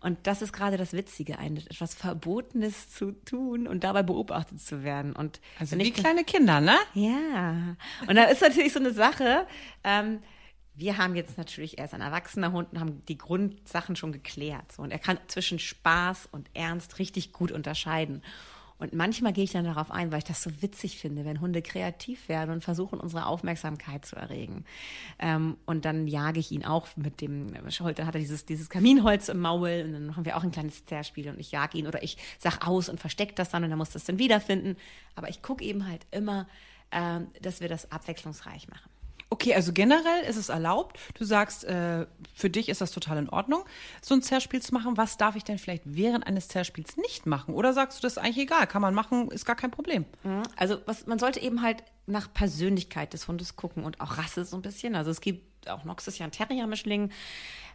Und 0.00 0.18
das 0.24 0.40
ist 0.40 0.52
gerade 0.54 0.78
das 0.78 0.94
Witzige, 0.94 1.38
ein, 1.38 1.58
etwas 1.58 1.94
Verbotenes 1.94 2.90
zu 2.90 3.12
tun 3.12 3.68
und 3.68 3.84
dabei 3.84 4.02
beobachtet 4.02 4.60
zu 4.62 4.82
werden. 4.82 5.12
Und 5.14 5.40
Also 5.60 5.76
wie 5.78 5.82
ich- 5.82 5.94
kleine 5.94 6.24
Kinder, 6.24 6.60
ne? 6.62 6.76
ja, 6.94 7.76
und 8.08 8.16
da 8.16 8.24
ist 8.24 8.40
natürlich 8.40 8.72
so 8.72 8.80
eine 8.80 8.92
Sache. 8.92 9.46
Ähm, 9.84 10.20
wir 10.74 10.98
haben 10.98 11.14
jetzt 11.14 11.36
natürlich, 11.36 11.78
er 11.78 11.84
ist 11.84 11.94
ein 11.94 12.00
erwachsener 12.00 12.52
Hund 12.52 12.72
und 12.72 12.80
haben 12.80 13.02
die 13.06 13.18
Grundsachen 13.18 13.96
schon 13.96 14.12
geklärt. 14.12 14.72
So. 14.72 14.82
Und 14.82 14.90
er 14.90 14.98
kann 14.98 15.18
zwischen 15.26 15.58
Spaß 15.58 16.28
und 16.32 16.48
Ernst 16.54 16.98
richtig 16.98 17.32
gut 17.32 17.52
unterscheiden. 17.52 18.22
Und 18.82 18.94
manchmal 18.94 19.32
gehe 19.32 19.44
ich 19.44 19.52
dann 19.52 19.64
darauf 19.64 19.92
ein, 19.92 20.10
weil 20.10 20.18
ich 20.18 20.24
das 20.24 20.42
so 20.42 20.50
witzig 20.60 20.98
finde, 20.98 21.24
wenn 21.24 21.40
Hunde 21.40 21.62
kreativ 21.62 22.28
werden 22.28 22.50
und 22.50 22.64
versuchen, 22.64 22.98
unsere 22.98 23.26
Aufmerksamkeit 23.26 24.04
zu 24.04 24.16
erregen. 24.16 24.64
Ähm, 25.20 25.56
und 25.66 25.84
dann 25.84 26.08
jage 26.08 26.40
ich 26.40 26.50
ihn 26.50 26.64
auch 26.64 26.88
mit 26.96 27.20
dem, 27.20 27.52
heute 27.80 28.06
hat 28.06 28.16
er 28.16 28.20
dieses, 28.20 28.44
dieses 28.44 28.68
Kaminholz 28.68 29.28
im 29.28 29.38
Maul 29.38 29.84
und 29.86 29.92
dann 29.92 30.16
haben 30.16 30.24
wir 30.24 30.36
auch 30.36 30.42
ein 30.42 30.50
kleines 30.50 30.84
Zerspiel 30.84 31.28
und 31.28 31.38
ich 31.38 31.52
jage 31.52 31.78
ihn 31.78 31.86
oder 31.86 32.02
ich 32.02 32.16
sag 32.40 32.66
aus 32.66 32.88
und 32.88 32.98
verstecke 32.98 33.34
das 33.34 33.50
dann 33.50 33.62
und 33.62 33.70
er 33.70 33.76
muss 33.76 33.90
das 33.90 34.02
dann 34.02 34.18
wiederfinden. 34.18 34.76
Aber 35.14 35.28
ich 35.28 35.42
gucke 35.42 35.62
eben 35.62 35.86
halt 35.86 36.04
immer, 36.10 36.48
ähm, 36.90 37.28
dass 37.40 37.60
wir 37.60 37.68
das 37.68 37.92
abwechslungsreich 37.92 38.68
machen. 38.68 38.90
Okay, 39.32 39.54
also 39.54 39.72
generell 39.72 40.24
ist 40.28 40.36
es 40.36 40.50
erlaubt. 40.50 40.98
Du 41.14 41.24
sagst, 41.24 41.64
äh, 41.64 42.04
für 42.34 42.50
dich 42.50 42.68
ist 42.68 42.82
das 42.82 42.90
total 42.90 43.16
in 43.16 43.30
Ordnung, 43.30 43.64
so 44.02 44.14
ein 44.14 44.20
Zerspiel 44.20 44.60
zu 44.60 44.74
machen. 44.74 44.98
Was 44.98 45.16
darf 45.16 45.36
ich 45.36 45.42
denn 45.42 45.56
vielleicht 45.56 45.84
während 45.86 46.26
eines 46.26 46.48
Zerspiels 46.48 46.98
nicht 46.98 47.24
machen? 47.24 47.54
Oder 47.54 47.72
sagst 47.72 47.96
du, 47.96 48.02
das 48.02 48.12
ist 48.12 48.18
eigentlich 48.18 48.44
egal, 48.44 48.66
kann 48.66 48.82
man 48.82 48.92
machen, 48.92 49.30
ist 49.30 49.46
gar 49.46 49.56
kein 49.56 49.70
Problem? 49.70 50.04
Also 50.56 50.82
was, 50.84 51.06
man 51.06 51.18
sollte 51.18 51.40
eben 51.40 51.62
halt 51.62 51.82
nach 52.04 52.30
Persönlichkeit 52.34 53.14
des 53.14 53.26
Hundes 53.26 53.56
gucken 53.56 53.84
und 53.84 54.02
auch 54.02 54.18
Rasse 54.18 54.44
so 54.44 54.54
ein 54.56 54.60
bisschen. 54.60 54.94
Also 54.94 55.10
es 55.10 55.22
gibt 55.22 55.51
auch 55.68 55.84
Nox 55.84 56.06
ist 56.06 56.18
ja 56.18 56.26
ein 56.26 56.32
Terrier-Mischling. 56.32 57.10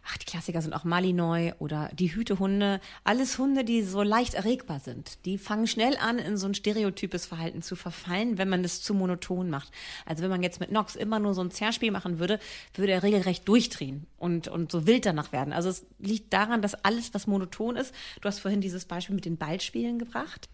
Ach, 0.06 0.16
die 0.16 0.24
Klassiker 0.24 0.62
sind 0.62 0.72
auch 0.72 0.84
Malinois 0.84 1.52
oder 1.58 1.90
die 1.92 2.14
Hütehunde. 2.14 2.80
Alles 3.04 3.38
Hunde, 3.38 3.64
die 3.64 3.82
so 3.82 4.02
leicht 4.02 4.34
erregbar 4.34 4.80
sind. 4.80 5.24
Die 5.26 5.36
fangen 5.36 5.66
schnell 5.66 5.96
an, 5.96 6.18
in 6.18 6.36
so 6.36 6.46
ein 6.46 6.54
stereotypes 6.54 7.26
Verhalten 7.26 7.60
zu 7.62 7.76
verfallen, 7.76 8.38
wenn 8.38 8.48
man 8.48 8.62
das 8.62 8.80
zu 8.80 8.94
monoton 8.94 9.50
macht. 9.50 9.70
Also 10.06 10.22
wenn 10.22 10.30
man 10.30 10.42
jetzt 10.42 10.60
mit 10.60 10.72
Nox 10.72 10.96
immer 10.96 11.18
nur 11.18 11.34
so 11.34 11.42
ein 11.42 11.50
Zerspiel 11.50 11.90
machen 11.90 12.18
würde, 12.18 12.38
würde 12.74 12.92
er 12.92 13.02
regelrecht 13.02 13.46
durchdrehen 13.46 14.06
und, 14.16 14.48
und 14.48 14.72
so 14.72 14.86
wild 14.86 15.04
danach 15.04 15.32
werden. 15.32 15.52
Also 15.52 15.68
es 15.68 15.84
liegt 15.98 16.32
daran, 16.32 16.62
dass 16.62 16.74
alles, 16.74 17.12
was 17.12 17.26
monoton 17.26 17.76
ist, 17.76 17.94
du 18.20 18.28
hast 18.28 18.40
vorhin 18.40 18.60
dieses 18.60 18.84
Beispiel 18.86 19.14
mit 19.14 19.24
den 19.24 19.36
Ballspielen 19.36 19.98
gebracht. 19.98 20.48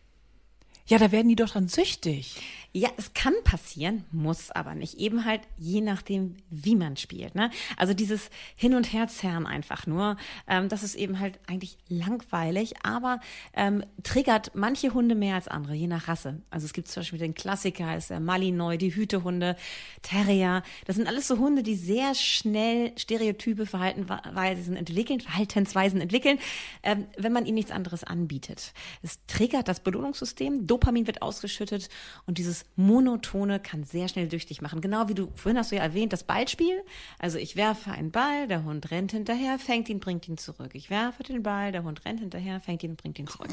Ja, 0.86 0.98
da 0.98 1.10
werden 1.12 1.28
die 1.28 1.36
doch 1.36 1.50
dann 1.50 1.68
süchtig. 1.68 2.36
Ja, 2.76 2.90
es 2.96 3.14
kann 3.14 3.34
passieren, 3.44 4.04
muss 4.10 4.50
aber 4.50 4.74
nicht. 4.74 4.94
Eben 4.98 5.24
halt 5.24 5.42
je 5.56 5.80
nachdem, 5.80 6.36
wie 6.50 6.74
man 6.74 6.96
spielt. 6.96 7.36
Ne? 7.36 7.50
Also 7.76 7.94
dieses 7.94 8.30
Hin- 8.56 8.74
und 8.74 8.92
Herzerren 8.92 9.46
einfach 9.46 9.86
nur, 9.86 10.16
ähm, 10.48 10.68
das 10.68 10.82
ist 10.82 10.96
eben 10.96 11.20
halt 11.20 11.38
eigentlich 11.46 11.78
langweilig, 11.88 12.74
aber 12.82 13.20
ähm, 13.54 13.84
triggert 14.02 14.56
manche 14.56 14.92
Hunde 14.92 15.14
mehr 15.14 15.36
als 15.36 15.46
andere, 15.46 15.74
je 15.74 15.86
nach 15.86 16.08
Rasse. 16.08 16.42
Also 16.50 16.66
es 16.66 16.72
gibt 16.72 16.88
zum 16.88 17.02
Beispiel 17.02 17.20
den 17.20 17.34
Klassiker, 17.34 17.96
ist 17.96 18.10
der 18.10 18.18
Malinois, 18.18 18.76
die 18.76 18.92
Hütehunde, 18.94 19.56
Terrier. 20.02 20.64
Das 20.84 20.96
sind 20.96 21.06
alles 21.06 21.28
so 21.28 21.38
Hunde, 21.38 21.62
die 21.62 21.76
sehr 21.76 22.16
schnell 22.16 22.92
stereotype 22.98 23.66
Verhaltensweisen 23.66 24.74
entwickeln, 24.74 25.20
Verhaltensweisen 25.20 26.00
entwickeln, 26.00 26.40
ähm, 26.82 27.06
wenn 27.16 27.32
man 27.32 27.46
ihnen 27.46 27.54
nichts 27.54 27.70
anderes 27.70 28.02
anbietet. 28.02 28.74
Es 29.02 29.24
triggert 29.28 29.68
das 29.68 29.78
Belohnungssystem, 29.78 30.66
Dopamin 30.74 31.06
wird 31.06 31.22
ausgeschüttet 31.22 31.88
und 32.26 32.38
dieses 32.38 32.64
Monotone 32.74 33.60
kann 33.60 33.84
sehr 33.84 34.08
schnell 34.08 34.28
süchtig 34.28 34.60
machen. 34.60 34.80
Genau 34.80 35.08
wie 35.08 35.14
du, 35.14 35.30
vorhin 35.36 35.56
hast 35.56 35.70
du 35.70 35.76
ja 35.76 35.82
erwähnt, 35.82 36.12
das 36.12 36.24
Ballspiel. 36.24 36.82
Also 37.20 37.38
ich 37.38 37.54
werfe 37.54 37.92
einen 37.92 38.10
Ball, 38.10 38.48
der 38.48 38.64
Hund 38.64 38.90
rennt 38.90 39.12
hinterher, 39.12 39.60
fängt 39.60 39.88
ihn, 39.88 40.00
bringt 40.00 40.26
ihn 40.26 40.36
zurück. 40.36 40.70
Ich 40.72 40.90
werfe 40.90 41.22
den 41.22 41.44
Ball, 41.44 41.70
der 41.70 41.84
Hund 41.84 42.04
rennt 42.04 42.18
hinterher, 42.18 42.60
fängt 42.60 42.82
ihn 42.82 42.90
und 42.90 42.96
bringt 42.96 43.20
ihn 43.20 43.28
zurück. 43.28 43.50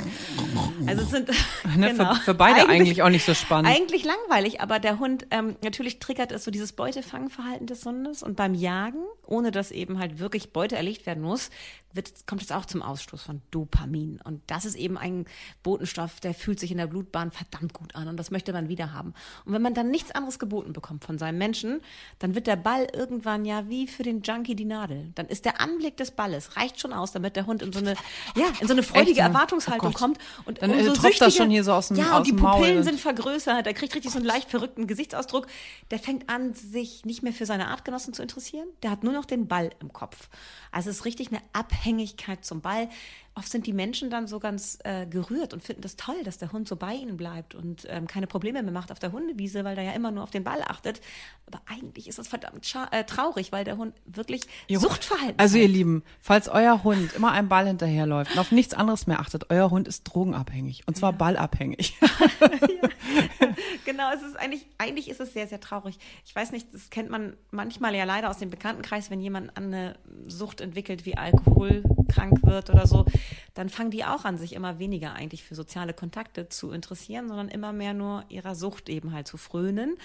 Also 0.88 1.04
es 1.04 1.12
sind 1.12 1.30
Ne, 1.78 1.92
genau. 1.92 2.16
für, 2.16 2.22
für 2.22 2.34
beide 2.34 2.68
eigentlich, 2.68 3.04
auch 3.04 3.10
nicht 3.10 3.26
so 3.26 3.36
spannend. 3.36 3.72
Eigentlich 3.72 4.04
langweilig, 4.04 4.62
aber 4.62 4.80
der 4.80 4.98
Hund, 4.98 5.28
ähm, 5.30 5.56
natürlich 5.64 6.00
triggert 6.00 6.32
es 6.32 6.44
so 6.44 6.50
dieses 6.50 6.74
Beutefangverhalten 6.74 7.68
des 7.68 7.86
Hundes 7.86 8.24
und 8.24 8.36
beim 8.36 8.56
Jagen, 8.56 9.04
ohne 9.28 9.52
dass 9.52 9.70
eben 9.70 10.00
halt 10.00 10.18
wirklich 10.18 10.54
Beute 10.54 10.76
erlegt 10.76 11.06
werden 11.06 11.22
muss, 11.22 11.52
wird, 11.94 12.26
kommt 12.26 12.42
es 12.42 12.52
auch 12.52 12.66
zum 12.66 12.82
Ausstoß 12.82 13.22
von 13.22 13.42
Dopamin. 13.52 14.20
Und 14.24 14.42
das 14.48 14.66
ist 14.66 14.76
eben 14.76 14.98
ein 14.98 15.26
Botenstoff, 15.64 16.20
der 16.20 16.34
fühlt 16.34 16.60
sich 16.60 16.72
in 16.72 16.78
der 16.78 16.88
Blutbahn 17.12 17.32
verdammt 17.32 17.74
gut 17.74 17.96
an 17.96 18.08
und 18.08 18.18
das 18.18 18.32
möchte 18.32 18.54
man 18.54 18.70
wieder 18.70 18.94
haben. 18.94 19.14
Und 19.46 19.54
wenn 19.54 19.62
man 19.62 19.74
dann 19.74 19.92
nichts 19.92 20.12
anderes 20.12 20.40
geboten 20.40 20.74
bekommt 20.74 21.04
von 21.06 21.18
seinem 21.18 21.38
Menschen, 21.38 21.82
dann 22.20 22.36
wird 22.36 22.48
der 22.48 22.56
Ball 22.56 22.88
irgendwann 22.94 23.46
ja 23.46 23.68
wie 23.70 23.88
für 23.88 24.04
den 24.04 24.22
Junkie 24.22 24.56
die 24.56 24.66
Nadel. 24.66 25.12
Dann 25.16 25.28
ist 25.28 25.46
der 25.46 25.60
Anblick 25.62 25.98
des 25.98 26.12
Balles, 26.12 26.56
reicht 26.58 26.80
schon 26.80 26.94
aus, 26.94 27.12
damit 27.12 27.36
der 27.36 27.46
Hund 27.46 27.62
in 27.62 27.74
so 27.74 27.80
eine, 27.80 27.96
ja, 28.36 28.46
in 28.60 28.68
so 28.68 28.74
eine 28.74 28.84
freudige 28.84 29.12
Echt, 29.12 29.18
ja? 29.20 29.26
Erwartungshaltung 29.28 29.90
Oh 29.90 29.98
kommt. 29.98 30.18
Und 30.46 30.62
Dann, 30.62 30.72
äh, 30.72 30.78
umso 30.80 30.94
tropft 30.94 31.22
das 31.22 31.36
schon 31.36 31.50
hier 31.50 31.64
so 31.64 31.74
aus 31.74 31.90
dem- 31.90 31.98
Ja, 31.98 32.12
aus 32.14 32.18
und 32.20 32.28
die 32.28 32.32
dem 32.32 32.40
Maul. 32.42 32.60
Pupillen 32.60 32.84
sind 32.84 33.00
vergrößert, 33.00 33.66
der 33.66 33.74
kriegt 33.74 33.94
richtig 33.96 34.12
so 34.12 34.18
einen 34.18 34.26
leicht 34.26 34.50
verrückten 34.50 34.88
Gesichtsausdruck. 34.88 35.48
Der 35.92 36.00
fängt 36.00 36.30
an, 36.30 36.54
sich 36.54 37.06
nicht 37.06 37.24
mehr 37.24 37.34
für 37.34 37.46
seine 37.46 37.68
Artgenossen 37.68 38.14
zu 38.14 38.22
interessieren. 38.22 38.68
Der 38.84 38.92
hat 38.92 39.04
nur 39.04 39.14
noch 39.14 39.26
den 39.26 39.48
Ball 39.48 39.72
im 39.80 39.92
Kopf. 39.92 40.30
Also 40.72 40.90
es 40.90 40.98
ist 41.00 41.06
richtig 41.06 41.30
eine 41.30 41.42
Abhängigkeit 41.54 42.46
zum 42.46 42.62
Ball. 42.62 42.88
Oft 43.34 43.50
sind 43.50 43.66
die 43.66 43.74
Menschen 43.74 44.10
dann 44.10 44.28
so 44.28 44.40
ganz 44.40 44.78
äh, 44.84 45.06
gerührt 45.06 45.54
und 45.54 45.64
finden 45.64 45.82
das 45.82 45.96
toll, 45.96 46.22
dass 46.24 46.38
der 46.38 46.52
Hund 46.52 46.68
so 46.68 46.76
bei 46.76 46.94
ihnen 46.94 47.16
bleibt 47.16 47.56
und 47.56 47.88
ähm, 47.90 48.06
keine 48.06 48.28
Probleme 48.28 48.62
mehr 48.62 48.74
macht 48.74 48.92
auf 48.92 49.00
der 49.00 49.14
Hundewiese, 49.14 49.64
weil 49.64 49.76
der 49.76 49.86
ja 49.86 49.92
immer 49.94 50.12
nur 50.12 50.24
auf 50.24 50.32
den 50.32 50.44
Ball 50.44 50.62
achtet. 50.62 51.00
Aber 51.48 51.62
eigentlich 51.66 52.08
ist 52.08 52.20
das 52.20 52.28
verdammt 52.28 52.66
äh, 52.92 53.04
traurig, 53.06 53.52
weil 53.52 53.64
der 53.64 53.78
Hund 53.78 53.96
wirklich 54.06 54.42
Suchtverhalten 54.70 55.40
Also 55.40 55.58
ihr. 55.58 55.68
Lieben, 55.68 56.04
falls 56.20 56.50
euer 56.50 56.84
Hund 56.84 57.14
immer 57.14 57.32
einem 57.32 57.48
Ball 57.48 57.68
hinterherläuft 57.68 58.34
und 58.34 58.40
auf 58.40 58.52
nichts 58.52 58.74
anderes 58.74 59.08
mehr 59.08 59.22
achtet, 59.22 59.50
euer 59.50 59.70
Hund 59.70 59.88
ist 59.88 60.04
drogenabhängig 60.04 60.84
und 60.88 60.98
zwar 60.98 61.14
ballabhängig. 61.14 61.98
Genau, 63.86 64.12
es 64.14 64.22
ist 64.22 64.38
eigentlich, 64.38 64.66
eigentlich 64.78 65.10
ist 65.10 65.20
es 65.20 65.34
sehr, 65.34 65.48
sehr 65.48 65.60
traurig. 65.60 65.98
Ich 66.26 66.36
weiß 66.36 66.52
nicht, 66.52 66.74
das 66.74 66.90
kennt 66.90 67.10
man 67.10 67.36
manchmal 67.50 67.96
ja 67.96 68.04
leider 68.04 68.30
aus 68.30 68.38
dem 68.38 68.50
Bekanntenkreis, 68.50 69.10
wenn 69.10 69.20
jemand 69.20 69.56
an 69.58 69.66
eine 69.66 69.96
Sucht 70.28 70.62
entwickelt, 70.62 71.06
wie 71.06 71.18
Alkohol 71.18 71.84
krank 72.08 72.40
wird 72.44 72.70
oder 72.70 72.88
so, 72.88 73.06
dann 73.54 73.70
fangen 73.70 73.92
die 73.92 74.06
auch 74.06 74.26
an, 74.26 74.38
sich 74.38 74.54
immer 74.54 74.80
weniger 74.80 75.14
eigentlich 75.14 75.44
für 75.44 75.56
soziale 75.56 75.94
Kontakte 75.94 76.50
zu 76.50 76.72
interessieren, 76.72 77.28
sondern 77.28 77.50
immer 77.50 77.74
mehr 77.74 77.94
nur 77.94 78.24
ihrer 78.30 78.56
Sucht 78.56 78.90
eben 78.90 79.14
halt 79.14 79.28
zu 79.28 79.38
frönen. 79.38 79.96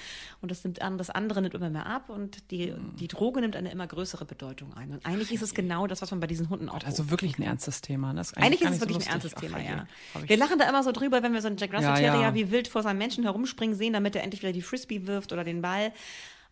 Und 0.40 0.50
das 0.50 0.64
nimmt 0.64 0.82
an, 0.82 0.98
das 0.98 1.10
andere 1.10 1.42
nimmt 1.42 1.54
immer 1.54 1.70
mehr 1.70 1.86
ab 1.86 2.08
und 2.10 2.50
die, 2.50 2.74
die 2.98 3.08
Droge 3.08 3.40
nimmt 3.40 3.56
eine 3.56 3.70
immer 3.70 3.86
größere 3.86 4.24
Bedeutung 4.24 4.74
ein. 4.74 4.90
Und 4.92 5.04
eigentlich 5.06 5.32
ist 5.32 5.42
es 5.42 5.54
genau 5.54 5.86
das, 5.86 6.02
was 6.02 6.10
man 6.10 6.20
bei 6.20 6.26
diesen 6.26 6.48
Hunden 6.50 6.68
auch 6.68 6.82
Also 6.84 7.10
wirklich 7.10 7.38
ein 7.38 7.42
ernstes 7.42 7.80
Thema. 7.80 8.12
Ne? 8.12 8.18
Das 8.20 8.34
eigentlich 8.34 8.60
gar 8.60 8.70
ist 8.72 8.76
es 8.76 8.80
nicht 8.80 8.88
so 8.88 8.94
wirklich 8.94 9.08
ein 9.08 9.12
ernstes 9.12 9.34
Thema, 9.34 9.58
Ach, 9.60 9.64
ja. 9.64 9.86
Hab 10.14 10.22
ich- 10.24 10.28
Wir 10.28 10.36
lachen 10.36 10.58
da 10.58 10.68
immer 10.68 10.82
so 10.82 10.92
drüber, 10.92 11.22
wenn 11.22 11.32
wir 11.32 11.40
so 11.42 11.48
einen 11.48 11.56
Jack 11.56 11.72
Russell 11.72 11.88
Ja, 11.88 11.94
Terrier 11.96 12.20
ja. 12.20 12.34
wie 12.34 12.50
wild 12.50 12.68
vor 12.68 12.82
seinem 12.82 12.98
Menschen 12.98 13.24
herumspringen 13.24 13.76
sehen, 13.76 13.92
damit 13.92 14.14
er 14.16 14.22
endlich 14.22 14.42
wieder 14.42 14.52
die 14.52 14.62
Frisbee 14.62 15.06
wirft 15.06 15.32
oder 15.32 15.44
den 15.44 15.62
Ball. 15.62 15.92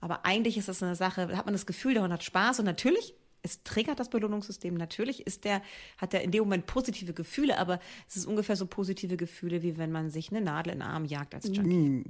Aber 0.01 0.25
eigentlich 0.27 0.59
ist 0.59 0.69
das 0.69 0.83
eine 0.83 0.97
Sache, 0.97 1.29
da 1.29 1.37
hat 1.37 1.47
man 1.47 1.55
das 1.55 1.65
Gefühl, 1.67 1.95
der 1.95 2.03
Hund 2.03 2.13
hat 2.13 2.23
Spaß 2.23 2.59
und 2.59 2.67
natürlich 2.67 3.15
es 3.45 3.63
triggert 3.63 4.01
das 4.01 4.09
Belohnungssystem. 4.09 4.75
Natürlich 4.75 5.27
ist 5.27 5.45
der, 5.45 5.63
hat 5.99 6.15
er 6.15 6.23
in 6.23 6.31
dem 6.33 6.43
Moment 6.45 6.67
positive 6.67 7.13
Gefühle, 7.13 7.59
aber 7.59 7.79
es 8.09 8.17
ist 8.17 8.27
ungefähr 8.27 8.57
so 8.57 8.67
positive 8.67 9.17
Gefühle, 9.17 9.63
wie 9.63 9.77
wenn 9.79 9.93
man 9.93 10.11
sich 10.11 10.31
eine 10.31 10.41
Nadel 10.41 10.73
in 10.73 10.79
den 10.81 10.89
Arm 10.89 11.05
jagt 11.05 11.35
als 11.35 11.49
Junkie. 11.53 12.05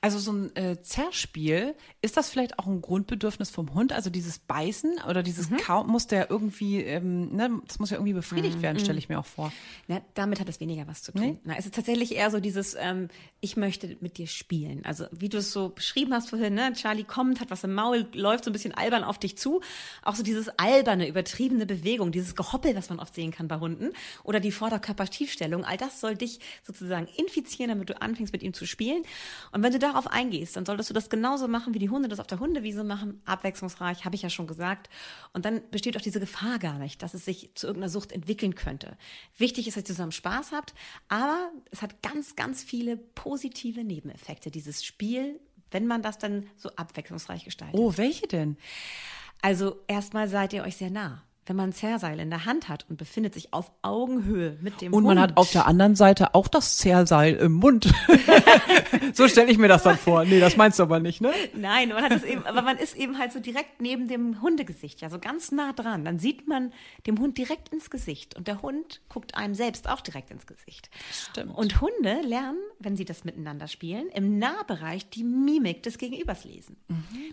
Also 0.00 0.18
so 0.18 0.32
ein 0.32 0.54
äh, 0.56 0.80
Zerspiel, 0.80 1.74
ist 2.02 2.16
das 2.16 2.30
vielleicht 2.30 2.58
auch 2.58 2.66
ein 2.66 2.80
Grundbedürfnis 2.80 3.50
vom 3.50 3.74
Hund? 3.74 3.92
Also 3.92 4.10
dieses 4.10 4.38
Beißen 4.38 4.98
oder 5.08 5.22
dieses 5.22 5.50
Mhm. 5.50 5.56
Kauen 5.58 5.88
muss 5.88 6.06
der 6.06 6.30
irgendwie, 6.30 6.82
ähm, 6.82 7.34
ne, 7.34 7.60
das 7.66 7.78
muss 7.80 7.90
ja 7.90 7.96
irgendwie 7.96 8.12
befriedigt 8.12 8.58
Mhm. 8.58 8.62
werden, 8.62 8.78
stelle 8.78 8.98
ich 8.98 9.08
mir 9.08 9.18
auch 9.18 9.26
vor. 9.26 9.52
Ja, 9.88 10.00
damit 10.14 10.38
hat 10.40 10.48
es 10.48 10.60
weniger 10.60 10.86
was 10.86 11.02
zu 11.02 11.12
tun. 11.12 11.20
Nee? 11.22 11.38
Na, 11.44 11.56
es 11.56 11.66
ist 11.66 11.74
tatsächlich 11.74 12.14
eher 12.14 12.30
so 12.30 12.38
dieses, 12.40 12.76
ähm, 12.78 13.08
ich 13.40 13.56
möchte 13.56 13.96
mit 14.00 14.18
dir 14.18 14.26
spielen. 14.28 14.84
Also 14.84 15.06
wie 15.10 15.28
du 15.28 15.38
es 15.38 15.50
so 15.52 15.70
beschrieben 15.70 16.12
hast 16.14 16.30
vorhin, 16.30 16.54
ne? 16.54 16.72
Charlie 16.74 17.04
kommt, 17.04 17.40
hat 17.40 17.50
was 17.50 17.64
im 17.64 17.74
Maul, 17.74 18.06
läuft 18.14 18.44
so 18.44 18.50
ein 18.50 18.52
bisschen 18.52 18.72
albern 18.74 19.02
auf 19.04 19.18
dich 19.18 19.36
zu. 19.36 19.60
Auch 20.02 20.14
so 20.14 20.22
dieses 20.28 20.48
alberne, 20.58 21.08
übertriebene 21.08 21.66
Bewegung, 21.66 22.12
dieses 22.12 22.34
Gehoppel, 22.34 22.76
was 22.76 22.88
man 22.88 23.00
oft 23.00 23.14
sehen 23.14 23.30
kann 23.30 23.48
bei 23.48 23.58
Hunden. 23.58 23.92
Oder 24.24 24.40
die 24.40 24.52
Vorderkörpertiefstellung. 24.52 25.64
All 25.64 25.76
das 25.76 26.00
soll 26.00 26.16
dich 26.16 26.40
sozusagen 26.62 27.08
infizieren, 27.16 27.70
damit 27.70 27.90
du 27.90 28.00
anfängst 28.00 28.32
mit 28.32 28.42
ihm 28.42 28.54
zu 28.54 28.66
spielen. 28.66 29.02
Und 29.52 29.62
wenn 29.62 29.72
du 29.72 29.78
darauf 29.78 30.06
eingehst, 30.06 30.56
dann 30.56 30.66
solltest 30.66 30.90
du 30.90 30.94
das 30.94 31.10
genauso 31.10 31.48
machen, 31.48 31.74
wie 31.74 31.78
die 31.78 31.90
Hunde 31.90 32.08
das 32.08 32.20
auf 32.20 32.26
der 32.26 32.40
Hundewiese 32.40 32.84
machen. 32.84 33.20
Abwechslungsreich, 33.24 34.04
habe 34.04 34.14
ich 34.14 34.22
ja 34.22 34.30
schon 34.30 34.46
gesagt. 34.46 34.88
Und 35.32 35.44
dann 35.44 35.62
besteht 35.70 35.96
auch 35.96 36.02
diese 36.02 36.20
Gefahr 36.20 36.58
gar 36.58 36.78
nicht, 36.78 37.02
dass 37.02 37.14
es 37.14 37.24
sich 37.24 37.50
zu 37.54 37.66
irgendeiner 37.66 37.90
Sucht 37.90 38.12
entwickeln 38.12 38.54
könnte. 38.54 38.96
Wichtig 39.36 39.66
ist, 39.66 39.76
dass 39.76 39.84
ihr 39.84 39.86
zusammen 39.86 40.12
Spaß 40.12 40.52
habt, 40.52 40.74
aber 41.08 41.50
es 41.70 41.82
hat 41.82 42.02
ganz, 42.02 42.36
ganz 42.36 42.62
viele 42.62 42.96
positive 42.96 43.84
Nebeneffekte, 43.84 44.50
dieses 44.50 44.84
Spiel, 44.84 45.40
wenn 45.70 45.86
man 45.86 46.02
das 46.02 46.18
dann 46.18 46.48
so 46.56 46.70
abwechslungsreich 46.70 47.44
gestaltet. 47.44 47.78
Oh, 47.78 47.96
welche 47.96 48.26
denn? 48.26 48.56
Also 49.40 49.76
erstmal 49.86 50.28
seid 50.28 50.52
ihr 50.52 50.64
euch 50.64 50.76
sehr 50.76 50.90
nah. 50.90 51.27
Wenn 51.48 51.56
man 51.56 51.70
ein 51.70 51.72
Zerrseil 51.72 52.20
in 52.20 52.28
der 52.28 52.44
Hand 52.44 52.68
hat 52.68 52.84
und 52.90 52.98
befindet 52.98 53.32
sich 53.32 53.54
auf 53.54 53.72
Augenhöhe 53.80 54.58
mit 54.60 54.82
dem 54.82 54.92
Und 54.92 55.04
Hund. 55.04 55.14
man 55.14 55.20
hat 55.20 55.38
auf 55.38 55.50
der 55.50 55.66
anderen 55.66 55.96
Seite 55.96 56.34
auch 56.34 56.46
das 56.46 56.76
Zerrseil 56.76 57.36
im 57.36 57.52
Mund. 57.52 57.90
so 59.14 59.26
stelle 59.28 59.50
ich 59.50 59.56
mir 59.56 59.68
das 59.68 59.82
dann 59.82 59.96
vor. 59.96 60.26
Nee, 60.26 60.40
das 60.40 60.58
meinst 60.58 60.78
du 60.78 60.82
aber 60.82 61.00
nicht, 61.00 61.22
ne? 61.22 61.32
Nein, 61.54 61.88
man 61.88 62.04
hat 62.04 62.12
es 62.12 62.22
eben, 62.22 62.44
aber 62.44 62.60
man 62.60 62.76
ist 62.76 62.94
eben 62.94 63.18
halt 63.18 63.32
so 63.32 63.40
direkt 63.40 63.80
neben 63.80 64.08
dem 64.08 64.42
Hundegesicht, 64.42 65.00
ja, 65.00 65.08
so 65.08 65.18
ganz 65.18 65.50
nah 65.50 65.72
dran. 65.72 66.04
Dann 66.04 66.18
sieht 66.18 66.48
man 66.48 66.70
dem 67.06 67.18
Hund 67.18 67.38
direkt 67.38 67.70
ins 67.70 67.88
Gesicht 67.88 68.36
und 68.36 68.46
der 68.46 68.60
Hund 68.60 69.00
guckt 69.08 69.34
einem 69.34 69.54
selbst 69.54 69.88
auch 69.88 70.02
direkt 70.02 70.30
ins 70.30 70.46
Gesicht. 70.46 70.90
Stimmt. 71.10 71.56
Und 71.56 71.80
Hunde 71.80 72.20
lernen, 72.26 72.58
wenn 72.78 72.94
sie 72.94 73.06
das 73.06 73.24
miteinander 73.24 73.68
spielen, 73.68 74.08
im 74.14 74.38
Nahbereich 74.38 75.08
die 75.08 75.24
Mimik 75.24 75.82
des 75.82 75.96
Gegenübers 75.96 76.44
lesen. 76.44 76.76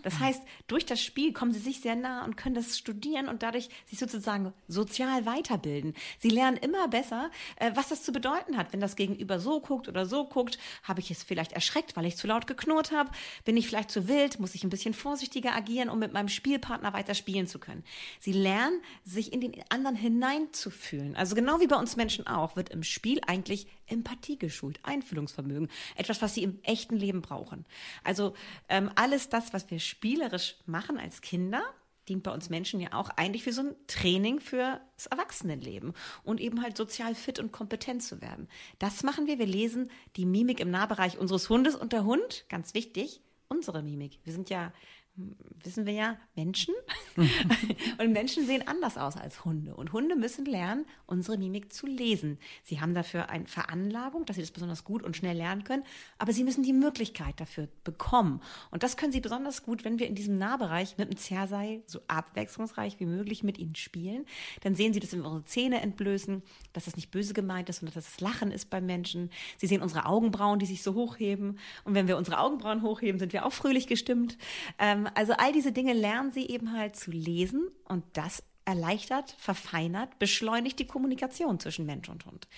Das 0.02 0.18
heißt, 0.20 0.42
durch 0.68 0.86
das 0.86 1.02
Spiel 1.02 1.34
kommen 1.34 1.52
sie 1.52 1.58
sich 1.60 1.80
sehr 1.80 1.96
nah 1.96 2.24
und 2.24 2.36
können 2.38 2.54
das 2.54 2.78
studieren 2.78 3.28
und 3.28 3.42
dadurch 3.42 3.68
sich 3.84 3.98
sozusagen 4.08 4.52
sozial 4.68 5.26
weiterbilden. 5.26 5.94
Sie 6.18 6.30
lernen 6.30 6.56
immer 6.56 6.88
besser, 6.88 7.30
äh, 7.56 7.72
was 7.74 7.88
das 7.88 8.02
zu 8.02 8.12
bedeuten 8.12 8.56
hat. 8.56 8.72
Wenn 8.72 8.80
das 8.80 8.96
Gegenüber 8.96 9.40
so 9.40 9.60
guckt 9.60 9.88
oder 9.88 10.06
so 10.06 10.24
guckt, 10.24 10.58
habe 10.82 11.00
ich 11.00 11.10
es 11.10 11.22
vielleicht 11.22 11.52
erschreckt, 11.52 11.96
weil 11.96 12.06
ich 12.06 12.16
zu 12.16 12.26
laut 12.26 12.46
geknurrt 12.46 12.92
habe? 12.92 13.10
Bin 13.44 13.56
ich 13.56 13.68
vielleicht 13.68 13.90
zu 13.90 14.08
wild? 14.08 14.40
Muss 14.40 14.54
ich 14.54 14.64
ein 14.64 14.70
bisschen 14.70 14.94
vorsichtiger 14.94 15.54
agieren, 15.54 15.88
um 15.88 15.98
mit 15.98 16.12
meinem 16.12 16.28
Spielpartner 16.28 16.92
weiter 16.92 17.14
spielen 17.14 17.46
zu 17.46 17.58
können? 17.58 17.84
Sie 18.20 18.32
lernen, 18.32 18.80
sich 19.04 19.32
in 19.32 19.40
den 19.40 19.54
anderen 19.68 19.96
hineinzufühlen. 19.96 21.16
Also 21.16 21.34
genau 21.34 21.60
wie 21.60 21.66
bei 21.66 21.76
uns 21.76 21.96
Menschen 21.96 22.26
auch, 22.26 22.56
wird 22.56 22.70
im 22.70 22.82
Spiel 22.82 23.20
eigentlich 23.26 23.66
Empathie 23.86 24.38
geschult, 24.38 24.80
Einfühlungsvermögen. 24.82 25.68
Etwas, 25.94 26.22
was 26.22 26.34
sie 26.34 26.42
im 26.42 26.58
echten 26.62 26.96
Leben 26.96 27.22
brauchen. 27.22 27.64
Also 28.04 28.34
ähm, 28.68 28.90
alles 28.94 29.28
das, 29.28 29.52
was 29.52 29.70
wir 29.70 29.78
spielerisch 29.78 30.56
machen 30.66 30.98
als 30.98 31.20
Kinder, 31.20 31.62
dient 32.08 32.22
bei 32.22 32.32
uns 32.32 32.50
Menschen 32.50 32.80
ja 32.80 32.92
auch 32.92 33.10
eigentlich 33.10 33.42
für 33.42 33.52
so 33.52 33.62
ein 33.62 33.74
Training 33.86 34.40
fürs 34.40 35.06
Erwachsenenleben 35.10 35.92
und 36.22 36.40
eben 36.40 36.62
halt 36.62 36.76
sozial 36.76 37.14
fit 37.14 37.38
und 37.38 37.52
kompetent 37.52 38.02
zu 38.02 38.20
werden. 38.20 38.48
Das 38.78 39.02
machen 39.02 39.26
wir. 39.26 39.38
Wir 39.38 39.46
lesen 39.46 39.90
die 40.16 40.26
Mimik 40.26 40.60
im 40.60 40.70
Nahbereich 40.70 41.18
unseres 41.18 41.48
Hundes 41.48 41.74
und 41.74 41.92
der 41.92 42.04
Hund, 42.04 42.44
ganz 42.48 42.74
wichtig, 42.74 43.20
unsere 43.48 43.82
Mimik. 43.82 44.18
Wir 44.24 44.32
sind 44.32 44.50
ja 44.50 44.72
wissen 45.62 45.86
wir 45.86 45.92
ja, 45.92 46.16
Menschen. 46.34 46.74
und 47.98 48.12
Menschen 48.12 48.46
sehen 48.46 48.66
anders 48.68 48.98
aus 48.98 49.16
als 49.16 49.44
Hunde. 49.44 49.74
Und 49.74 49.92
Hunde 49.92 50.14
müssen 50.16 50.44
lernen, 50.44 50.84
unsere 51.06 51.38
Mimik 51.38 51.72
zu 51.72 51.86
lesen. 51.86 52.38
Sie 52.62 52.80
haben 52.80 52.94
dafür 52.94 53.30
eine 53.30 53.46
Veranlagung, 53.46 54.26
dass 54.26 54.36
sie 54.36 54.42
das 54.42 54.50
besonders 54.50 54.84
gut 54.84 55.02
und 55.02 55.16
schnell 55.16 55.36
lernen 55.36 55.64
können. 55.64 55.84
Aber 56.18 56.32
sie 56.32 56.44
müssen 56.44 56.62
die 56.62 56.72
Möglichkeit 56.72 57.40
dafür 57.40 57.68
bekommen. 57.84 58.40
Und 58.70 58.82
das 58.82 58.96
können 58.96 59.12
sie 59.12 59.20
besonders 59.20 59.62
gut, 59.62 59.84
wenn 59.84 59.98
wir 59.98 60.06
in 60.06 60.14
diesem 60.14 60.38
Nahbereich 60.38 60.98
mit 60.98 61.10
dem 61.10 61.16
Zerrseil 61.16 61.82
so 61.86 62.00
abwechslungsreich 62.08 63.00
wie 63.00 63.06
möglich 63.06 63.42
mit 63.42 63.58
ihnen 63.58 63.74
spielen. 63.74 64.26
Dann 64.62 64.74
sehen 64.74 64.92
sie, 64.92 65.00
dass 65.00 65.12
wir 65.12 65.24
unsere 65.24 65.44
Zähne 65.44 65.80
entblößen, 65.80 66.42
dass 66.72 66.84
das 66.84 66.96
nicht 66.96 67.10
böse 67.10 67.34
gemeint 67.34 67.68
ist, 67.68 67.78
sondern 67.80 67.94
dass 67.94 68.08
es 68.08 68.20
Lachen 68.20 68.50
ist 68.50 68.70
beim 68.70 68.86
Menschen. 68.86 69.30
Sie 69.56 69.66
sehen 69.66 69.82
unsere 69.82 70.06
Augenbrauen, 70.06 70.58
die 70.58 70.66
sich 70.66 70.82
so 70.82 70.94
hochheben. 70.94 71.58
Und 71.84 71.94
wenn 71.94 72.06
wir 72.06 72.16
unsere 72.16 72.38
Augenbrauen 72.38 72.82
hochheben, 72.82 73.18
sind 73.18 73.32
wir 73.32 73.46
auch 73.46 73.52
fröhlich 73.52 73.86
gestimmt. 73.86 74.36
Ähm, 74.78 75.05
also 75.14 75.32
all 75.34 75.52
diese 75.52 75.72
Dinge 75.72 75.92
lernen 75.92 76.32
sie 76.32 76.46
eben 76.48 76.72
halt 76.72 76.96
zu 76.96 77.10
lesen 77.10 77.68
und 77.84 78.04
das 78.14 78.42
erleichtert, 78.66 79.34
verfeinert, 79.38 80.18
beschleunigt 80.18 80.78
die 80.80 80.86
Kommunikation 80.86 81.60
zwischen 81.60 81.86
Mensch 81.86 82.08
und 82.08 82.26
Hund. 82.26 82.48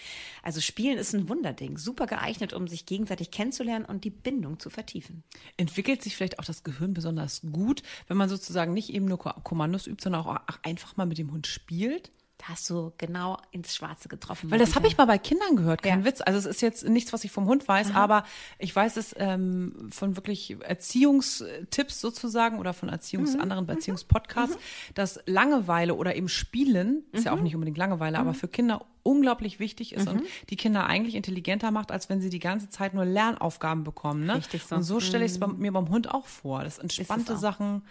Also 0.42 0.60
Spielen 0.60 0.96
ist 0.96 1.14
ein 1.14 1.28
Wunderding, 1.28 1.76
super 1.76 2.06
geeignet, 2.06 2.54
um 2.54 2.66
sich 2.66 2.86
gegenseitig 2.86 3.30
kennenzulernen 3.30 3.84
und 3.84 4.04
die 4.04 4.10
Bindung 4.10 4.58
zu 4.58 4.70
vertiefen. 4.70 5.22
Entwickelt 5.58 6.02
sich 6.02 6.16
vielleicht 6.16 6.38
auch 6.38 6.44
das 6.44 6.64
Gehirn 6.64 6.94
besonders 6.94 7.42
gut, 7.52 7.82
wenn 8.08 8.16
man 8.16 8.30
sozusagen 8.30 8.72
nicht 8.72 8.88
eben 8.88 9.04
nur 9.04 9.18
Kommandos 9.18 9.86
übt, 9.86 10.02
sondern 10.02 10.24
auch 10.24 10.40
einfach 10.62 10.96
mal 10.96 11.06
mit 11.06 11.18
dem 11.18 11.30
Hund 11.30 11.46
spielt? 11.46 12.10
Da 12.38 12.50
hast 12.50 12.70
du 12.70 12.92
genau 12.98 13.36
ins 13.50 13.74
Schwarze 13.74 14.08
getroffen. 14.08 14.48
Weil 14.50 14.60
das 14.60 14.76
habe 14.76 14.86
ich 14.86 14.96
mal 14.96 15.06
bei 15.06 15.18
Kindern 15.18 15.56
gehört, 15.56 15.82
kein 15.82 16.00
Ja. 16.00 16.04
Witz. 16.04 16.20
Also 16.20 16.38
es 16.38 16.46
ist 16.46 16.60
jetzt 16.62 16.88
nichts, 16.88 17.12
was 17.12 17.24
ich 17.24 17.32
vom 17.32 17.46
Hund 17.46 17.66
weiß, 17.66 17.94
aber 17.96 18.22
ich 18.60 18.74
weiß 18.74 18.96
es 18.96 19.12
ähm, 19.18 19.88
von 19.90 20.14
wirklich 20.16 20.56
Erziehungstipps 20.62 22.00
sozusagen 22.00 22.58
oder 22.58 22.72
von 22.74 22.88
Erziehungs 22.88 23.34
Mhm. 23.34 23.40
anderen 23.40 23.68
Erziehungspodcasts, 23.68 24.56
dass 24.94 25.20
Langeweile 25.26 25.94
oder 25.94 26.14
eben 26.14 26.28
Spielen, 26.28 27.02
ist 27.12 27.20
Mhm. 27.20 27.26
ja 27.26 27.32
auch 27.32 27.40
nicht 27.40 27.54
unbedingt 27.54 27.78
Langeweile, 27.78 28.18
aber 28.18 28.34
für 28.34 28.48
Kinder 28.48 28.84
unglaublich 29.02 29.58
wichtig 29.58 29.94
ist 29.94 30.06
und 30.08 30.22
die 30.50 30.56
Kinder 30.56 30.86
eigentlich 30.86 31.14
intelligenter 31.14 31.70
macht, 31.70 31.90
als 31.90 32.08
wenn 32.08 32.20
sie 32.20 32.30
die 32.30 32.38
ganze 32.40 32.68
Zeit 32.68 32.94
nur 32.94 33.04
Lernaufgaben 33.04 33.82
bekommen. 33.82 34.26
Ne? 34.26 34.36
Richtig 34.36 34.62
so. 34.64 34.76
Und 34.76 34.82
so 34.82 35.00
stelle 35.00 35.24
ich 35.24 35.32
es 35.32 35.40
mir 35.40 35.72
beim 35.72 35.88
Hund 35.88 36.10
auch 36.12 36.26
vor. 36.26 36.62
Das 36.62 36.78
entspannte. 36.78 37.36
Sachen, 37.36 37.82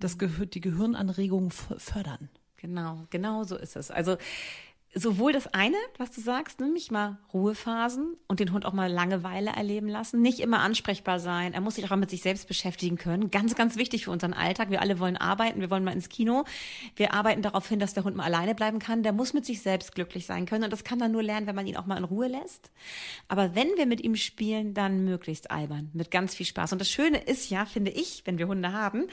das 0.00 0.18
Gehir 0.18 0.46
die 0.46 0.60
Gehirnanregungen 0.60 1.48
f- 1.50 1.74
fördern. 1.78 2.28
Genau, 2.58 3.06
genau 3.10 3.44
so 3.44 3.56
ist 3.56 3.76
es. 3.76 3.90
Also 3.90 4.16
sowohl 4.94 5.32
das 5.32 5.46
eine, 5.52 5.76
was 5.98 6.10
du 6.10 6.20
sagst, 6.20 6.60
nämlich 6.60 6.90
mal 6.90 7.18
Ruhephasen 7.32 8.16
und 8.26 8.40
den 8.40 8.52
Hund 8.52 8.64
auch 8.64 8.72
mal 8.72 8.90
Langeweile 8.90 9.50
erleben 9.50 9.88
lassen, 9.88 10.22
nicht 10.22 10.40
immer 10.40 10.60
ansprechbar 10.60 11.20
sein. 11.20 11.52
Er 11.52 11.60
muss 11.60 11.74
sich 11.74 11.84
auch 11.84 11.90
mal 11.90 11.96
mit 11.96 12.10
sich 12.10 12.22
selbst 12.22 12.48
beschäftigen 12.48 12.96
können. 12.96 13.30
Ganz, 13.30 13.54
ganz 13.54 13.76
wichtig 13.76 14.04
für 14.04 14.10
unseren 14.10 14.32
Alltag. 14.32 14.70
Wir 14.70 14.80
alle 14.80 14.98
wollen 14.98 15.16
arbeiten, 15.16 15.60
wir 15.60 15.70
wollen 15.70 15.84
mal 15.84 15.92
ins 15.92 16.08
Kino. 16.08 16.44
Wir 16.96 17.12
arbeiten 17.12 17.42
darauf 17.42 17.68
hin, 17.68 17.78
dass 17.78 17.94
der 17.94 18.04
Hund 18.04 18.16
mal 18.16 18.24
alleine 18.24 18.54
bleiben 18.54 18.78
kann. 18.78 19.02
Der 19.02 19.12
muss 19.12 19.34
mit 19.34 19.44
sich 19.44 19.60
selbst 19.60 19.94
glücklich 19.94 20.26
sein 20.26 20.46
können 20.46 20.64
und 20.64 20.72
das 20.72 20.84
kann 20.84 21.00
er 21.00 21.08
nur 21.08 21.22
lernen, 21.22 21.46
wenn 21.46 21.56
man 21.56 21.66
ihn 21.66 21.76
auch 21.76 21.86
mal 21.86 21.98
in 21.98 22.04
Ruhe 22.04 22.28
lässt. 22.28 22.70
Aber 23.28 23.54
wenn 23.54 23.68
wir 23.76 23.86
mit 23.86 24.00
ihm 24.02 24.16
spielen, 24.16 24.74
dann 24.74 25.04
möglichst 25.04 25.50
albern, 25.50 25.90
mit 25.92 26.10
ganz 26.10 26.34
viel 26.34 26.46
Spaß. 26.46 26.72
Und 26.72 26.80
das 26.80 26.90
Schöne 26.90 27.18
ist 27.18 27.50
ja, 27.50 27.66
finde 27.66 27.90
ich, 27.90 28.22
wenn 28.24 28.38
wir 28.38 28.48
Hunde 28.48 28.72
haben, 28.72 29.06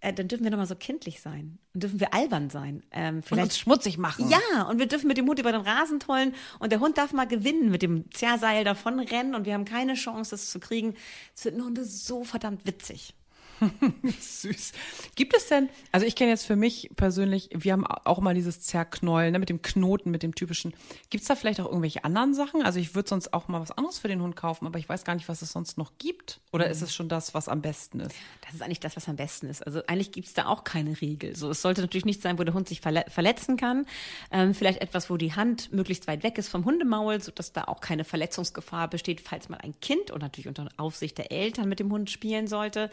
äh, 0.00 0.12
dann 0.12 0.28
dürfen 0.28 0.44
wir 0.44 0.50
noch 0.50 0.58
mal 0.58 0.66
so 0.66 0.74
kindlich 0.76 1.20
sein. 1.20 1.58
Dann 1.72 1.80
dürfen 1.80 2.00
wir 2.00 2.14
albern 2.14 2.50
sein. 2.50 2.82
Ähm, 2.92 3.16
Und 3.16 3.26
vielleicht 3.26 3.44
uns 3.44 3.58
schmutzig 3.58 3.98
machen. 3.98 4.30
ja, 4.30 4.62
und 4.62 4.78
wir 4.78 4.86
dürfen 4.86 5.08
mit 5.08 5.16
dem 5.16 5.26
Hund 5.26 5.38
über 5.38 5.52
den 5.52 5.60
Rasen 5.60 6.00
tollen 6.00 6.34
und 6.58 6.70
der 6.72 6.80
Hund 6.80 6.98
darf 6.98 7.12
mal 7.12 7.26
gewinnen, 7.26 7.70
mit 7.70 7.82
dem 7.82 8.10
Zerrseil 8.12 8.64
davon 8.64 8.98
rennen 9.00 9.34
und 9.34 9.44
wir 9.46 9.54
haben 9.54 9.64
keine 9.64 9.94
Chance, 9.94 10.30
das 10.30 10.50
zu 10.50 10.60
kriegen. 10.60 10.94
Es 11.34 11.42
finden 11.42 11.64
Hunde 11.64 11.84
so 11.84 12.24
verdammt 12.24 12.66
witzig. 12.66 13.14
Süß. 14.20 14.72
Gibt 15.14 15.36
es 15.36 15.48
denn, 15.48 15.68
also 15.92 16.06
ich 16.06 16.16
kenne 16.16 16.30
jetzt 16.30 16.46
für 16.46 16.56
mich 16.56 16.90
persönlich, 16.96 17.50
wir 17.52 17.72
haben 17.72 17.86
auch 17.86 18.20
mal 18.20 18.34
dieses 18.34 18.60
Zerknäulen 18.60 19.32
ne, 19.32 19.38
mit 19.38 19.48
dem 19.48 19.62
Knoten, 19.62 20.10
mit 20.10 20.22
dem 20.22 20.34
typischen. 20.34 20.74
Gibt 21.10 21.22
es 21.22 21.28
da 21.28 21.36
vielleicht 21.36 21.60
auch 21.60 21.66
irgendwelche 21.66 22.04
anderen 22.04 22.34
Sachen? 22.34 22.62
Also 22.62 22.78
ich 22.78 22.94
würde 22.94 23.08
sonst 23.08 23.34
auch 23.34 23.48
mal 23.48 23.60
was 23.60 23.70
anderes 23.72 23.98
für 23.98 24.08
den 24.08 24.22
Hund 24.22 24.36
kaufen, 24.36 24.66
aber 24.66 24.78
ich 24.78 24.88
weiß 24.88 25.04
gar 25.04 25.14
nicht, 25.14 25.28
was 25.28 25.42
es 25.42 25.52
sonst 25.52 25.78
noch 25.78 25.92
gibt. 25.98 26.40
Oder 26.52 26.68
ist 26.68 26.82
es 26.82 26.94
schon 26.94 27.08
das, 27.08 27.34
was 27.34 27.48
am 27.48 27.62
besten 27.62 28.00
ist? 28.00 28.14
Das 28.44 28.54
ist 28.54 28.62
eigentlich 28.62 28.80
das, 28.80 28.96
was 28.96 29.08
am 29.08 29.16
besten 29.16 29.46
ist. 29.48 29.66
Also 29.66 29.82
eigentlich 29.86 30.12
gibt's 30.12 30.34
da 30.34 30.46
auch 30.46 30.64
keine 30.64 31.00
Regel. 31.00 31.36
So, 31.36 31.50
es 31.50 31.62
sollte 31.62 31.80
natürlich 31.80 32.04
nicht 32.04 32.22
sein, 32.22 32.38
wo 32.38 32.44
der 32.44 32.54
Hund 32.54 32.68
sich 32.68 32.80
verle 32.80 33.04
verletzen 33.08 33.56
kann. 33.56 33.86
Ähm, 34.30 34.54
vielleicht 34.54 34.80
etwas, 34.80 35.10
wo 35.10 35.16
die 35.16 35.34
Hand 35.34 35.72
möglichst 35.72 36.06
weit 36.06 36.22
weg 36.22 36.38
ist 36.38 36.48
vom 36.48 36.64
Hundemaul, 36.64 37.20
sodass 37.20 37.52
da 37.52 37.64
auch 37.64 37.80
keine 37.80 38.04
Verletzungsgefahr 38.04 38.88
besteht, 38.88 39.20
falls 39.20 39.48
mal 39.48 39.58
ein 39.58 39.78
Kind 39.80 40.10
und 40.10 40.22
natürlich 40.22 40.48
unter 40.48 40.68
Aufsicht 40.76 41.18
der 41.18 41.32
Eltern 41.32 41.68
mit 41.68 41.80
dem 41.80 41.92
Hund 41.92 42.10
spielen 42.10 42.46
sollte. 42.46 42.90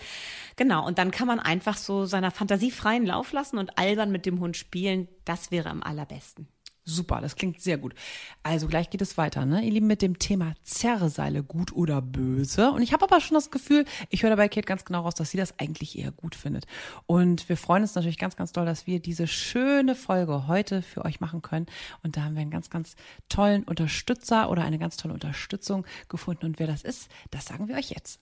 Genau, 0.55 0.85
und 0.85 0.97
dann 0.97 1.11
kann 1.11 1.27
man 1.27 1.39
einfach 1.39 1.77
so 1.77 2.05
seiner 2.05 2.31
Fantasie 2.31 2.71
freien 2.71 3.05
Lauf 3.05 3.31
lassen 3.33 3.57
und 3.57 3.77
albern 3.77 4.11
mit 4.11 4.25
dem 4.25 4.39
Hund 4.39 4.55
spielen. 4.55 5.07
Das 5.25 5.51
wäre 5.51 5.69
am 5.69 5.83
allerbesten. 5.83 6.47
Super, 6.87 7.19
das 7.19 7.35
klingt 7.35 7.61
sehr 7.61 7.79
gut. 7.79 7.95
Also 8.43 8.67
gleich 8.67 8.91
geht 8.91 9.01
es 9.01 9.17
weiter, 9.17 9.47
ne? 9.47 9.63
Ihr 9.63 9.71
Lieben, 9.71 9.87
mit 9.87 10.03
dem 10.03 10.19
Thema 10.19 10.53
Zerrseile, 10.61 11.41
gut 11.41 11.73
oder 11.73 11.99
böse. 11.99 12.69
Und 12.69 12.83
ich 12.83 12.93
habe 12.93 13.03
aber 13.05 13.19
schon 13.21 13.33
das 13.33 13.49
Gefühl, 13.49 13.85
ich 14.09 14.21
höre 14.21 14.29
dabei 14.29 14.49
Kate 14.49 14.67
ganz 14.67 14.85
genau 14.85 15.01
raus, 15.01 15.15
dass 15.15 15.31
sie 15.31 15.37
das 15.37 15.59
eigentlich 15.59 15.97
eher 15.97 16.11
gut 16.11 16.35
findet. 16.35 16.67
Und 17.07 17.49
wir 17.49 17.57
freuen 17.57 17.81
uns 17.81 17.95
natürlich 17.95 18.19
ganz, 18.19 18.35
ganz 18.35 18.51
doll, 18.51 18.67
dass 18.67 18.85
wir 18.85 18.99
diese 18.99 19.25
schöne 19.25 19.95
Folge 19.95 20.47
heute 20.47 20.83
für 20.83 21.03
euch 21.03 21.19
machen 21.19 21.41
können. 21.41 21.65
Und 22.03 22.17
da 22.17 22.23
haben 22.23 22.35
wir 22.35 22.41
einen 22.41 22.51
ganz, 22.51 22.69
ganz 22.69 22.95
tollen 23.29 23.63
Unterstützer 23.63 24.51
oder 24.51 24.63
eine 24.63 24.77
ganz 24.77 24.95
tolle 24.95 25.15
Unterstützung 25.15 25.87
gefunden. 26.07 26.45
Und 26.45 26.59
wer 26.59 26.67
das 26.67 26.83
ist, 26.83 27.09
das 27.31 27.45
sagen 27.45 27.67
wir 27.67 27.77
euch 27.77 27.89
jetzt. 27.89 28.19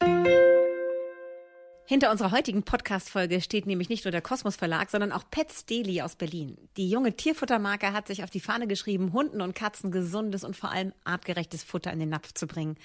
Hinter 1.85 2.11
unserer 2.11 2.31
heutigen 2.31 2.63
Podcast-Folge 2.63 3.41
steht 3.41 3.65
nämlich 3.65 3.89
nicht 3.89 4.05
nur 4.05 4.13
der 4.13 4.21
Kosmos 4.21 4.55
Verlag, 4.55 4.89
sondern 4.89 5.11
auch 5.11 5.25
Pets 5.29 5.65
Deli 5.65 6.01
aus 6.01 6.15
Berlin. 6.15 6.57
Die 6.77 6.89
junge 6.89 7.17
Tierfuttermarke 7.17 7.91
hat 7.91 8.07
sich 8.07 8.23
auf 8.23 8.29
die 8.29 8.39
Fahne 8.39 8.67
geschrieben, 8.67 9.11
Hunden 9.11 9.41
und 9.41 9.53
Katzen 9.53 9.91
gesundes 9.91 10.45
und 10.45 10.55
vor 10.55 10.71
allem 10.71 10.93
artgerechtes 11.03 11.61
Futter 11.63 11.91
in 11.91 11.99
den 11.99 12.07
Napf 12.07 12.33
zu 12.33 12.47
bringen. 12.47 12.77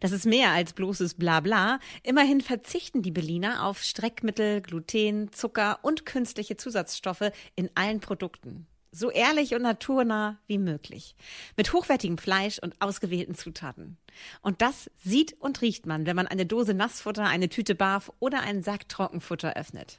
Das 0.00 0.10
ist 0.10 0.26
mehr 0.26 0.50
als 0.50 0.72
bloßes 0.72 1.14
Blabla. 1.14 1.78
Immerhin 2.02 2.40
verzichten 2.40 3.02
die 3.02 3.12
Berliner 3.12 3.64
auf 3.64 3.80
Streckmittel, 3.80 4.60
Gluten, 4.60 5.30
Zucker 5.30 5.78
und 5.82 6.04
künstliche 6.04 6.56
Zusatzstoffe 6.56 7.30
in 7.54 7.70
allen 7.76 8.00
Produkten. 8.00 8.66
So 8.94 9.10
ehrlich 9.10 9.54
und 9.54 9.62
naturnah 9.62 10.38
wie 10.46 10.58
möglich. 10.58 11.16
Mit 11.56 11.72
hochwertigem 11.72 12.18
Fleisch 12.18 12.58
und 12.58 12.74
ausgewählten 12.78 13.34
Zutaten. 13.34 13.96
Und 14.42 14.60
das 14.60 14.90
sieht 15.02 15.40
und 15.40 15.62
riecht 15.62 15.86
man, 15.86 16.04
wenn 16.04 16.14
man 16.14 16.26
eine 16.26 16.44
Dose 16.44 16.74
Nassfutter, 16.74 17.24
eine 17.24 17.48
Tüte 17.48 17.74
Barf 17.74 18.12
oder 18.20 18.42
einen 18.42 18.62
Sack 18.62 18.90
Trockenfutter 18.90 19.56
öffnet. 19.56 19.98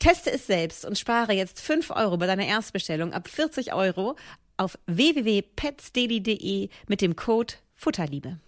Teste 0.00 0.32
es 0.32 0.46
selbst 0.46 0.84
und 0.84 0.98
spare 0.98 1.32
jetzt 1.32 1.60
5 1.60 1.90
Euro 1.90 2.16
bei 2.16 2.26
deiner 2.26 2.46
Erstbestellung 2.46 3.12
ab 3.12 3.28
40 3.28 3.72
Euro 3.72 4.16
auf 4.56 4.76
www.petsdaily.de 4.86 6.68
mit 6.88 7.00
dem 7.00 7.14
Code 7.14 7.54
Futterliebe. 7.74 8.38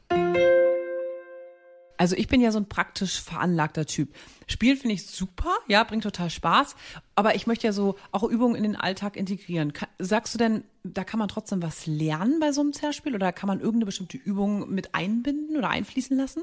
Also 2.00 2.16
ich 2.16 2.28
bin 2.28 2.40
ja 2.40 2.50
so 2.50 2.58
ein 2.58 2.66
praktisch 2.66 3.20
veranlagter 3.20 3.84
Typ. 3.84 4.08
Spielen 4.46 4.78
finde 4.78 4.94
ich 4.94 5.06
super, 5.06 5.54
ja, 5.68 5.84
bringt 5.84 6.02
total 6.02 6.30
Spaß. 6.30 6.74
Aber 7.14 7.34
ich 7.34 7.46
möchte 7.46 7.66
ja 7.66 7.74
so 7.74 7.96
auch 8.10 8.22
Übungen 8.22 8.54
in 8.54 8.62
den 8.62 8.74
Alltag 8.74 9.18
integrieren. 9.18 9.74
Sagst 9.98 10.32
du 10.32 10.38
denn, 10.38 10.64
da 10.82 11.04
kann 11.04 11.18
man 11.18 11.28
trotzdem 11.28 11.60
was 11.60 11.86
lernen 11.86 12.40
bei 12.40 12.52
so 12.52 12.62
einem 12.62 12.72
Zerspiel 12.72 13.14
oder 13.14 13.34
kann 13.34 13.48
man 13.48 13.58
irgendeine 13.58 13.84
bestimmte 13.84 14.16
Übung 14.16 14.70
mit 14.70 14.94
einbinden 14.94 15.58
oder 15.58 15.68
einfließen 15.68 16.16
lassen? 16.16 16.42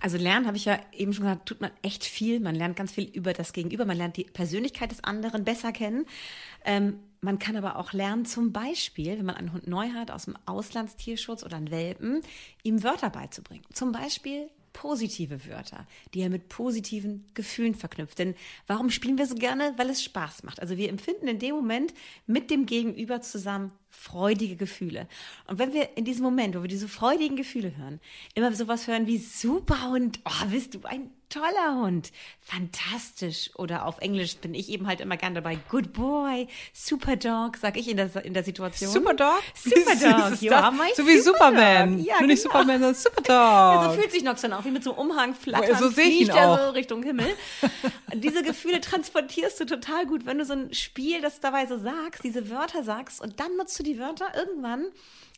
Also 0.00 0.18
lernen, 0.18 0.46
habe 0.46 0.58
ich 0.58 0.66
ja 0.66 0.78
eben 0.92 1.14
schon 1.14 1.24
gesagt, 1.24 1.46
tut 1.46 1.62
man 1.62 1.70
echt 1.80 2.04
viel. 2.04 2.38
Man 2.38 2.54
lernt 2.54 2.76
ganz 2.76 2.92
viel 2.92 3.04
über 3.04 3.32
das 3.32 3.54
Gegenüber. 3.54 3.86
Man 3.86 3.96
lernt 3.96 4.18
die 4.18 4.24
Persönlichkeit 4.24 4.90
des 4.90 5.02
anderen 5.02 5.44
besser 5.44 5.72
kennen. 5.72 6.04
Ähm, 6.66 6.98
man 7.22 7.38
kann 7.38 7.56
aber 7.56 7.76
auch 7.76 7.94
lernen, 7.94 8.26
zum 8.26 8.52
Beispiel, 8.52 9.16
wenn 9.16 9.24
man 9.24 9.36
einen 9.36 9.54
Hund 9.54 9.66
neu 9.66 9.92
hat 9.94 10.10
aus 10.10 10.26
dem 10.26 10.36
Auslandstierschutz 10.44 11.42
oder 11.42 11.56
einen 11.56 11.70
Welpen, 11.70 12.20
ihm 12.64 12.82
Wörter 12.82 13.08
beizubringen. 13.08 13.64
Zum 13.72 13.92
Beispiel 13.92 14.50
positive 14.72 15.46
Wörter, 15.46 15.86
die 16.14 16.20
er 16.20 16.30
mit 16.30 16.48
positiven 16.48 17.26
Gefühlen 17.34 17.74
verknüpft. 17.74 18.18
Denn 18.18 18.34
warum 18.66 18.90
spielen 18.90 19.18
wir 19.18 19.26
so 19.26 19.34
gerne? 19.34 19.74
Weil 19.76 19.90
es 19.90 20.02
Spaß 20.02 20.42
macht. 20.42 20.60
Also 20.60 20.76
wir 20.76 20.88
empfinden 20.88 21.28
in 21.28 21.38
dem 21.38 21.54
Moment 21.54 21.94
mit 22.26 22.50
dem 22.50 22.66
Gegenüber 22.66 23.20
zusammen 23.20 23.72
freudige 23.90 24.56
Gefühle. 24.56 25.06
Und 25.46 25.58
wenn 25.58 25.72
wir 25.72 25.96
in 25.96 26.04
diesem 26.04 26.22
Moment, 26.24 26.56
wo 26.56 26.62
wir 26.62 26.68
diese 26.68 26.88
freudigen 26.88 27.36
Gefühle 27.36 27.76
hören, 27.76 28.00
immer 28.34 28.52
sowas 28.52 28.86
hören 28.86 29.06
wie 29.06 29.18
super 29.18 29.90
Hund, 29.90 30.20
oh, 30.24 30.46
bist 30.46 30.74
du 30.74 30.80
ein 30.84 31.10
toller 31.30 31.76
Hund, 31.80 32.10
fantastisch. 32.40 33.50
Oder 33.54 33.86
auf 33.86 33.98
Englisch 33.98 34.36
bin 34.36 34.52
ich 34.52 34.68
eben 34.68 34.86
halt 34.86 35.00
immer 35.00 35.16
gern 35.16 35.34
dabei, 35.34 35.58
good 35.70 35.92
boy, 35.92 36.48
super 36.72 37.16
dog, 37.16 37.56
sag 37.56 37.76
ich 37.76 37.88
in 37.88 37.96
der, 37.96 38.24
in 38.24 38.34
der 38.34 38.44
Situation. 38.44 38.90
Super 38.90 39.14
Dog? 39.14 39.40
Super 39.54 39.94
Dog, 39.94 40.42
you 40.42 40.52
are 40.52 40.72
my 40.72 40.90
So 40.94 41.06
wie 41.06 41.18
super 41.18 41.48
Superman. 41.50 41.98
Dog. 41.98 42.06
Ja, 42.06 42.18
Nur 42.18 42.26
nicht 42.26 42.42
genau. 42.42 42.52
Superman, 42.54 42.80
sondern 42.80 42.94
Super 42.94 43.22
Dog. 43.84 43.84
so 43.94 44.00
fühlt 44.00 44.12
sich 44.12 44.22
Nox 44.22 44.40
dann 44.42 44.52
auch, 44.52 44.64
wie 44.64 44.70
mit 44.70 44.82
so 44.84 44.90
einem 44.96 45.10
Umhang 45.10 45.34
flattern, 45.34 45.78
So 45.78 45.90
fliegt 45.90 46.30
er 46.30 46.66
so 46.66 46.70
Richtung 46.70 47.02
Himmel. 47.02 47.28
diese 48.14 48.42
Gefühle 48.42 48.80
transportierst 48.80 49.60
du 49.60 49.64
total 49.66 50.06
gut, 50.06 50.26
wenn 50.26 50.38
du 50.38 50.44
so 50.44 50.54
ein 50.54 50.74
Spiel, 50.74 51.20
das 51.20 51.40
dabei 51.40 51.66
so 51.66 51.78
sagst, 51.78 52.24
diese 52.24 52.50
Wörter 52.50 52.82
sagst 52.82 53.20
und 53.20 53.38
dann 53.40 53.56
nutzt 53.56 53.78
du 53.80 53.82
die 53.82 53.98
Wörter 53.98 54.32
irgendwann, 54.36 54.86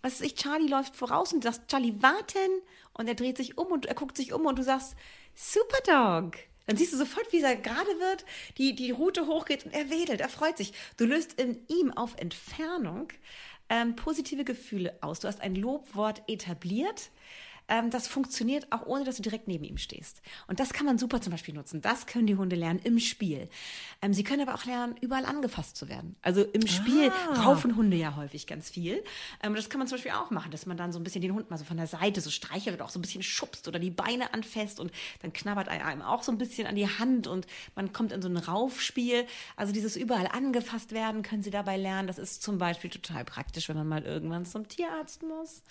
was 0.02 0.14
weiß 0.14 0.26
ich, 0.26 0.34
Charlie 0.34 0.68
läuft 0.68 0.96
voraus 0.96 1.32
und 1.32 1.44
du 1.44 1.48
sagst, 1.48 1.68
Charlie, 1.68 1.94
warten 2.00 2.60
und 2.92 3.08
er 3.08 3.14
dreht 3.14 3.36
sich 3.36 3.56
um 3.56 3.68
und 3.68 3.86
er 3.86 3.94
guckt 3.94 4.16
sich 4.16 4.32
um 4.32 4.44
und 4.46 4.58
du 4.58 4.62
sagst, 4.62 4.94
Super 5.34 5.78
Dog. 5.86 6.38
Dann 6.66 6.76
siehst 6.76 6.92
du 6.92 6.96
sofort, 6.96 7.32
wie 7.32 7.40
er 7.40 7.56
gerade 7.56 7.98
wird, 7.98 8.24
die, 8.58 8.74
die 8.74 8.92
Route 8.92 9.26
hochgeht 9.26 9.64
und 9.64 9.72
er 9.72 9.90
wedelt, 9.90 10.20
er 10.20 10.28
freut 10.28 10.56
sich. 10.56 10.72
Du 10.96 11.06
löst 11.06 11.40
in 11.40 11.66
ihm 11.68 11.92
auf 11.92 12.16
Entfernung 12.16 13.08
ähm, 13.68 13.96
positive 13.96 14.44
Gefühle 14.44 14.96
aus. 15.00 15.20
Du 15.20 15.28
hast 15.28 15.40
ein 15.40 15.54
Lobwort 15.54 16.22
etabliert. 16.28 17.10
Ähm, 17.68 17.90
das 17.90 18.08
funktioniert 18.08 18.66
auch 18.70 18.86
ohne, 18.86 19.04
dass 19.04 19.16
du 19.16 19.22
direkt 19.22 19.48
neben 19.48 19.64
ihm 19.64 19.78
stehst. 19.78 20.22
Und 20.46 20.60
das 20.60 20.72
kann 20.72 20.86
man 20.86 20.98
super 20.98 21.20
zum 21.20 21.30
Beispiel 21.30 21.54
nutzen. 21.54 21.80
Das 21.80 22.06
können 22.06 22.26
die 22.26 22.36
Hunde 22.36 22.56
lernen 22.56 22.80
im 22.84 22.98
Spiel. 22.98 23.48
Ähm, 24.00 24.14
sie 24.14 24.24
können 24.24 24.46
aber 24.46 24.54
auch 24.54 24.64
lernen, 24.64 24.94
überall 25.00 25.24
angefasst 25.24 25.76
zu 25.76 25.88
werden. 25.88 26.16
Also 26.22 26.42
im 26.42 26.66
Spiel 26.66 27.10
raufen 27.44 27.76
Hunde 27.76 27.96
ja 27.96 28.16
häufig 28.16 28.46
ganz 28.46 28.70
viel. 28.70 29.02
Ähm, 29.42 29.54
das 29.54 29.70
kann 29.70 29.78
man 29.78 29.88
zum 29.88 29.96
Beispiel 29.96 30.12
auch 30.12 30.30
machen, 30.30 30.50
dass 30.50 30.66
man 30.66 30.76
dann 30.76 30.92
so 30.92 30.98
ein 30.98 31.04
bisschen 31.04 31.22
den 31.22 31.34
Hund 31.34 31.50
mal 31.50 31.58
so 31.58 31.64
von 31.64 31.76
der 31.76 31.86
Seite 31.86 32.20
so 32.20 32.30
streichelt 32.30 32.76
oder 32.76 32.84
auch 32.84 32.90
so 32.90 32.98
ein 32.98 33.02
bisschen 33.02 33.22
schubst 33.22 33.68
oder 33.68 33.78
die 33.78 33.90
Beine 33.90 34.34
anfasst 34.34 34.80
und 34.80 34.92
dann 35.20 35.32
knabbert 35.32 35.68
er 35.68 35.86
einem 35.86 36.02
auch 36.02 36.22
so 36.22 36.32
ein 36.32 36.38
bisschen 36.38 36.66
an 36.66 36.76
die 36.76 36.88
Hand 36.88 37.26
und 37.26 37.46
man 37.74 37.92
kommt 37.92 38.12
in 38.12 38.22
so 38.22 38.28
ein 38.28 38.36
Raufspiel. 38.36 39.26
Also 39.56 39.72
dieses 39.72 39.96
überall 39.96 40.26
angefasst 40.26 40.92
werden 40.92 41.22
können 41.22 41.42
sie 41.42 41.50
dabei 41.50 41.76
lernen. 41.76 42.06
Das 42.06 42.18
ist 42.18 42.42
zum 42.42 42.58
Beispiel 42.58 42.90
total 42.90 43.24
praktisch, 43.24 43.68
wenn 43.68 43.76
man 43.76 43.88
mal 43.88 44.02
irgendwann 44.04 44.44
zum 44.44 44.68
Tierarzt 44.68 45.22
muss. 45.22 45.62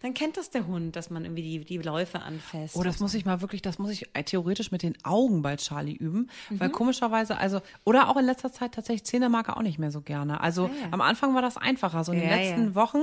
Dann 0.00 0.14
kennt 0.14 0.36
das 0.36 0.50
der 0.50 0.66
Hund, 0.66 0.96
dass 0.96 1.10
man 1.10 1.24
irgendwie 1.32 1.58
die, 1.58 1.64
die 1.64 1.78
Läufe 1.78 2.20
anfasst. 2.22 2.76
Oh, 2.76 2.82
das 2.82 3.00
muss 3.00 3.14
ich 3.14 3.24
mal 3.24 3.40
wirklich, 3.40 3.62
das 3.62 3.78
muss 3.78 3.90
ich 3.90 4.08
theoretisch 4.26 4.70
mit 4.72 4.82
den 4.82 4.94
Augen 5.04 5.42
bei 5.42 5.56
Charlie 5.56 5.94
üben, 5.94 6.28
weil 6.50 6.68
Mhm. 6.68 6.72
komischerweise, 6.72 7.36
also, 7.38 7.60
oder 7.84 8.08
auch 8.08 8.16
in 8.16 8.24
letzter 8.26 8.52
Zeit 8.52 8.72
tatsächlich 8.74 9.04
Zähne 9.04 9.28
mag 9.28 9.48
er 9.48 9.56
auch 9.56 9.62
nicht 9.62 9.78
mehr 9.78 9.90
so 9.90 10.00
gerne. 10.00 10.40
Also 10.40 10.66
Ah, 10.66 10.70
ja. 10.82 10.88
am 10.92 11.00
Anfang 11.00 11.34
war 11.34 11.42
das 11.42 11.56
einfacher. 11.56 12.04
So 12.04 12.12
in 12.12 12.20
den 12.20 12.28
Ja, 12.28 12.36
letzten 12.36 12.60
ja. 12.62 12.66
Mhm. 12.68 12.74
Wochen 12.74 13.02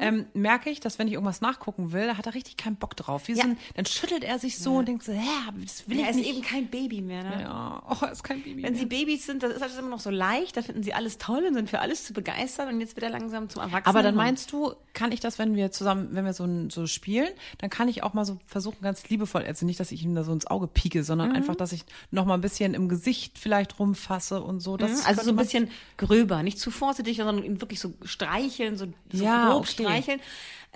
ähm, 0.00 0.26
merke 0.34 0.70
ich, 0.70 0.80
dass 0.80 0.98
wenn 0.98 1.06
ich 1.06 1.14
irgendwas 1.14 1.40
nachgucken 1.40 1.92
will, 1.92 2.06
da 2.06 2.16
hat 2.16 2.26
er 2.26 2.34
richtig 2.34 2.56
keinen 2.56 2.76
Bock 2.76 2.96
drauf. 2.96 3.28
Wie 3.28 3.34
so 3.34 3.40
Ja. 3.40 3.46
ein, 3.46 3.58
dann 3.74 3.86
schüttelt 3.86 4.24
er 4.24 4.38
sich 4.38 4.58
so 4.58 4.76
und 4.76 4.88
denkt 4.88 5.04
so, 5.04 5.12
hä, 5.12 5.18
das 5.62 5.88
will 5.88 5.98
er 5.98 6.04
ich 6.04 6.10
ist 6.10 6.16
nicht. 6.16 6.28
eben 6.30 6.42
kein 6.42 6.66
Baby 6.68 7.00
mehr. 7.02 7.22
Ne? 7.24 7.42
ja, 7.42 7.82
oh, 7.88 7.96
er 8.04 8.12
ist 8.12 8.22
kein 8.24 8.42
Baby. 8.42 8.62
Wenn 8.62 8.72
mehr. 8.72 8.80
sie 8.80 8.86
Babys 8.86 9.26
sind, 9.26 9.42
das 9.42 9.52
ist 9.54 9.62
alles 9.62 9.76
immer 9.78 9.88
noch 9.88 10.00
so 10.00 10.10
leicht, 10.10 10.56
da 10.56 10.62
finden 10.62 10.82
sie 10.82 10.92
alles 10.94 11.18
toll 11.18 11.44
und 11.46 11.54
sind 11.54 11.68
für 11.70 11.80
alles 11.80 12.04
zu 12.04 12.12
begeistern 12.12 12.68
und 12.68 12.80
jetzt 12.80 12.96
wird 12.96 13.04
er 13.04 13.10
langsam 13.10 13.48
zum 13.48 13.62
Erwachsenen. 13.62 13.86
Aber 13.86 14.02
dann 14.02 14.14
meinst 14.14 14.52
du, 14.52 14.72
kann 14.92 15.12
ich 15.12 15.20
das, 15.20 15.38
wenn 15.38 15.54
wir 15.54 15.70
zusammen, 15.72 16.08
wenn 16.12 16.24
wir 16.24 16.32
so, 16.32 16.44
ein- 16.44 16.70
so 16.70 16.86
spielen, 16.86 17.28
dann 17.58 17.65
kann 17.70 17.88
ich 17.88 18.02
auch 18.02 18.14
mal 18.14 18.24
so 18.24 18.38
versuchen, 18.46 18.78
ganz 18.82 19.08
liebevoll, 19.08 19.42
also 19.44 19.66
nicht, 19.66 19.78
dass 19.80 19.92
ich 19.92 20.02
ihm 20.02 20.14
da 20.14 20.24
so 20.24 20.32
ins 20.32 20.46
Auge 20.46 20.66
pieke, 20.66 21.02
sondern 21.04 21.28
Mhm. 21.30 21.34
einfach, 21.36 21.54
dass 21.54 21.72
ich 21.72 21.82
noch 22.10 22.24
mal 22.24 22.34
ein 22.34 22.40
bisschen 22.40 22.74
im 22.74 22.88
Gesicht 22.88 23.38
vielleicht 23.38 23.78
rumfasse 23.78 24.42
und 24.42 24.60
so. 24.60 24.76
Das 24.76 25.04
also 25.06 25.22
so 25.22 25.30
ein 25.30 25.36
bisschen 25.36 25.70
gröber, 25.96 26.42
nicht 26.42 26.58
zu 26.58 26.70
vorsichtig, 26.70 27.16
sondern 27.16 27.42
ihn 27.44 27.60
wirklich 27.60 27.80
so 27.80 27.94
streicheln, 28.04 28.76
so, 28.76 28.86
so 29.12 29.24
Ja, 29.24 29.50
grob 29.50 29.62
okay. 29.62 29.72
streicheln. 29.72 30.20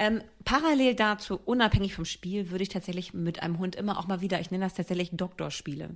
Ähm, 0.03 0.23
parallel 0.47 0.95
dazu, 0.95 1.39
unabhängig 1.45 1.95
vom 1.95 2.07
Spiel, 2.07 2.51
würde 2.51 2.63
ich 2.63 2.71
tatsächlich 2.71 3.13
mit 3.13 3.43
einem 3.43 3.59
Hund 3.59 3.77
immer 3.77 3.99
auch 3.99 4.07
mal 4.07 4.23
wieder, 4.23 4.41
ich 4.41 4.51
nenne 4.51 4.65
das 4.65 4.73
tatsächlich 4.73 5.11
Doktorspiele. 5.13 5.91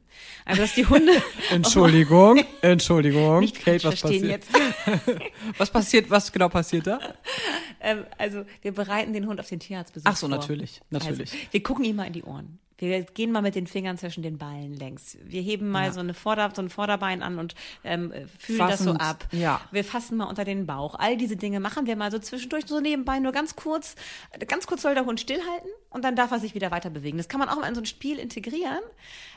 Also 0.44 0.60
dass 0.60 0.74
die 0.74 0.84
Hunde 0.84 1.12
Entschuldigung, 1.50 2.44
Entschuldigung. 2.60 3.40
nicht 3.40 3.56
falsch 3.56 3.80
verstehen 3.80 4.28
jetzt. 4.28 4.50
Was 5.56 5.70
passiert, 5.70 6.10
was 6.10 6.30
genau 6.30 6.50
passiert 6.50 6.86
da? 6.86 6.98
Ähm, 7.80 8.04
also 8.18 8.44
wir 8.60 8.72
bereiten 8.72 9.14
den 9.14 9.26
Hund 9.26 9.40
auf 9.40 9.48
den 9.48 9.60
Tierarztbesuch 9.60 10.06
Ach 10.06 10.16
so, 10.16 10.28
vor. 10.28 10.36
natürlich, 10.36 10.82
natürlich. 10.90 11.32
Also, 11.32 11.46
wir 11.52 11.62
gucken 11.62 11.86
ihm 11.86 11.96
mal 11.96 12.06
in 12.06 12.12
die 12.12 12.24
Ohren. 12.24 12.58
Wir 12.88 13.02
gehen 13.02 13.32
mal 13.32 13.42
mit 13.42 13.54
den 13.54 13.66
Fingern 13.66 13.98
zwischen 13.98 14.22
den 14.22 14.38
Ballen 14.38 14.74
längs. 14.74 15.16
Wir 15.22 15.42
heben 15.42 15.68
mal 15.70 15.86
Ja. 15.86 15.92
so, 15.92 16.00
eine 16.00 16.14
Vorder-, 16.14 16.50
so 16.54 16.62
ein 16.62 16.70
Vorderbein 16.70 17.22
an 17.22 17.38
und 17.38 17.54
ähm, 17.84 18.12
fühlen 18.38 18.58
das 18.58 18.80
so 18.80 18.92
Fassend, 18.94 19.00
ab. 19.00 19.28
ja. 19.32 19.60
Wir 19.70 19.84
fassen 19.84 20.16
mal 20.16 20.24
unter 20.26 20.44
den 20.44 20.66
Bauch. 20.66 20.94
All 20.96 21.16
diese 21.16 21.36
Dinge 21.36 21.60
machen 21.60 21.86
wir 21.86 21.96
mal 21.96 22.10
so 22.10 22.18
zwischendurch 22.18 22.66
so 22.66 22.80
nebenbei, 22.80 23.18
nur 23.18 23.32
ganz 23.32 23.56
kurz. 23.56 23.96
Ganz 24.46 24.66
kurz 24.66 24.82
soll 24.82 24.94
der 24.94 25.04
Hund 25.06 25.20
stillhalten 25.20 25.70
und 25.90 26.04
dann 26.04 26.16
darf 26.16 26.30
er 26.30 26.38
sich 26.40 26.54
wieder 26.54 26.70
weiter 26.70 26.90
bewegen. 26.90 27.16
Das 27.18 27.28
kann 27.28 27.40
man 27.40 27.48
auch 27.48 27.56
mal 27.60 27.68
in 27.68 27.74
so 27.74 27.80
ein 27.80 27.86
Spiel 27.86 28.18
integrieren. 28.18 28.80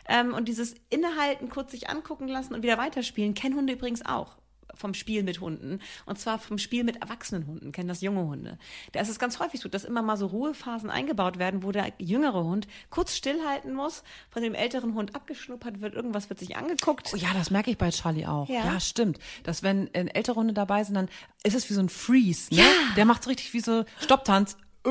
Ähm, 0.08 0.34
und 0.34 0.48
dieses 0.48 0.76
Innehalten, 0.90 1.50
kurz 1.50 1.72
sich 1.72 1.90
angucken 1.90 2.28
lassen 2.28 2.54
und 2.54 2.64
wieder 2.64 2.78
weiterspielen, 2.78 3.34
kennen 3.34 3.56
Hunde 3.56 3.74
übrigens 3.74 4.06
auch 4.06 4.38
vom 4.78 4.94
Spiel 4.94 5.24
mit 5.24 5.42
Hunden. 5.42 5.80
Und 6.06 6.20
zwar 6.20 6.40
vom 6.40 6.58
Spiel 6.58 6.84
mit 6.84 7.02
erwachsenen 7.02 7.48
Hunden, 7.48 7.72
kennen 7.72 7.90
das 7.90 8.02
junge 8.02 8.26
Hunde. 8.26 8.58
Da 8.92 9.02
ist 9.02 9.10
es 9.10 9.20
ganz 9.20 9.40
häufig 9.40 9.60
so, 9.60 9.70
dass 9.70 9.84
immer 9.84 10.02
mal 10.02 10.18
so 10.18 10.28
Ruhephasen 10.28 10.90
eingebaut 10.90 11.40
werden, 11.40 11.64
wo 11.64 11.72
der 11.72 11.92
jüngere 11.98 12.44
Hund 12.44 12.68
kurz 12.90 13.16
stillhalten 13.16 13.74
muss, 13.74 14.04
von 14.30 14.42
dem 14.42 14.54
älteren 14.54 14.94
Hund 14.94 15.16
abgeschnuppert 15.16 15.82
wird, 15.82 15.94
irgendwas 15.94 16.30
wird 16.30 16.40
sich 16.40 16.56
angeguckt. 16.56 17.12
Oh 17.14 17.18
ja, 17.18 17.34
das 17.34 17.52
merke 17.52 17.72
ich 17.72 17.78
bei 17.78 17.90
Charlie 17.90 18.26
auch. 18.26 18.48
Ja. 18.50 18.66
Ja, 18.66 18.80
stimmt. 18.80 19.20
Dass 19.44 19.64
wenn 19.64 19.94
äh, 19.94 20.08
ältere 20.14 20.36
Hunde 20.36 20.54
dabei 20.54 20.84
sind, 20.84 20.96
dann 20.96 21.10
ist 21.44 21.56
es 21.56 21.70
wie 21.70 21.74
so 21.74 21.82
ein 21.82 21.90
Freeze. 21.90 22.54
Ne? 22.54 22.62
Ja. 22.62 22.66
Der 22.96 23.06
macht 23.06 23.24
so 23.24 23.30
richtig 23.30 23.54
wie 23.54 23.62
so 23.62 23.86
Stopptanz. 24.00 24.58
Äh. 24.86 24.90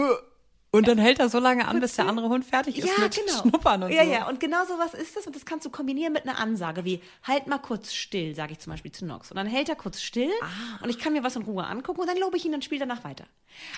Und 0.77 0.89
dann 0.89 0.99
hält 0.99 1.19
er 1.19 1.29
so 1.29 1.39
lange 1.39 1.67
an, 1.67 1.81
bis 1.81 1.95
der 1.97 2.07
andere 2.07 2.29
Hund 2.29 2.45
fertig 2.45 2.79
ist 2.79 2.99
mit 2.99 3.15
Schnuppern 3.15 3.85
und 3.85 3.93
ja, 3.93 4.05
so. 4.05 4.11
ja, 4.11 4.29
und 4.29 4.41
genau 4.41 4.65
so 4.67 4.79
was 4.79 4.95
ist 4.95 5.17
das. 5.17 5.27
Und 5.27 5.35
das 5.35 5.45
kannst 5.45 5.65
du 5.67 5.71
kombinieren 5.71 6.13
mit 6.13 6.27
einer 6.29 6.39
Ansage 6.39 6.85
wie, 6.85 7.01
halt 7.23 7.47
mal 7.47 7.59
kurz 7.59 7.93
still, 7.95 8.35
sage 8.35 8.53
ich 8.53 8.59
zum 8.59 8.73
Beispiel 8.73 8.93
zu 8.93 9.05
Nox. 9.07 9.31
Und 9.31 9.37
dann 9.37 9.47
hält 9.47 9.69
er 9.69 9.77
kurz 9.77 10.01
still 10.03 10.31
Ah. 10.43 10.83
und 10.85 10.91
ich 10.91 10.99
kann 10.99 11.13
mir 11.13 11.23
was 11.23 11.37
in 11.37 11.43
Ruhe 11.43 11.65
angucken 11.67 12.01
und 12.01 12.07
dann 12.09 12.19
lobe 12.19 12.37
ich 12.37 12.45
ihn 12.45 12.55
und 12.55 12.65
spiele 12.65 12.81
danach 12.81 13.05
weiter. 13.05 13.25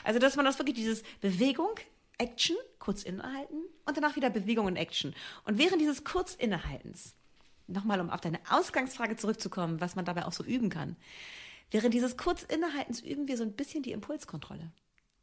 Also, 0.04 0.18
dass 0.18 0.36
man 0.36 0.44
das 0.44 0.58
wirklich 0.58 0.76
dieses 0.76 1.02
Bewegung, 1.20 1.70
Action, 2.18 2.56
kurz 2.78 3.04
innehalten 3.04 3.62
und 3.86 3.96
danach 3.96 4.16
wieder 4.16 4.28
Bewegung 4.30 4.66
und 4.66 4.76
Action. 4.76 5.14
Und 5.44 5.58
während 5.58 5.80
dieses 5.80 6.02
kurz 6.04 6.34
innehaltens, 6.34 7.14
nochmal 7.68 8.00
um 8.00 8.10
auf 8.10 8.20
deine 8.20 8.40
Ausgangsfrage 8.50 9.16
zurückzukommen, 9.16 9.80
was 9.80 9.94
man 9.94 10.04
dabei 10.04 10.26
auch 10.26 10.32
so 10.32 10.42
üben 10.42 10.68
kann. 10.70 10.96
Während 11.70 11.92
dieses 11.94 12.16
kurz 12.16 12.42
innehaltens 12.42 13.00
üben 13.02 13.28
wir 13.28 13.36
so 13.36 13.44
ein 13.44 13.52
bisschen 13.52 13.82
die 13.82 13.92
Impulskontrolle. 13.92 14.72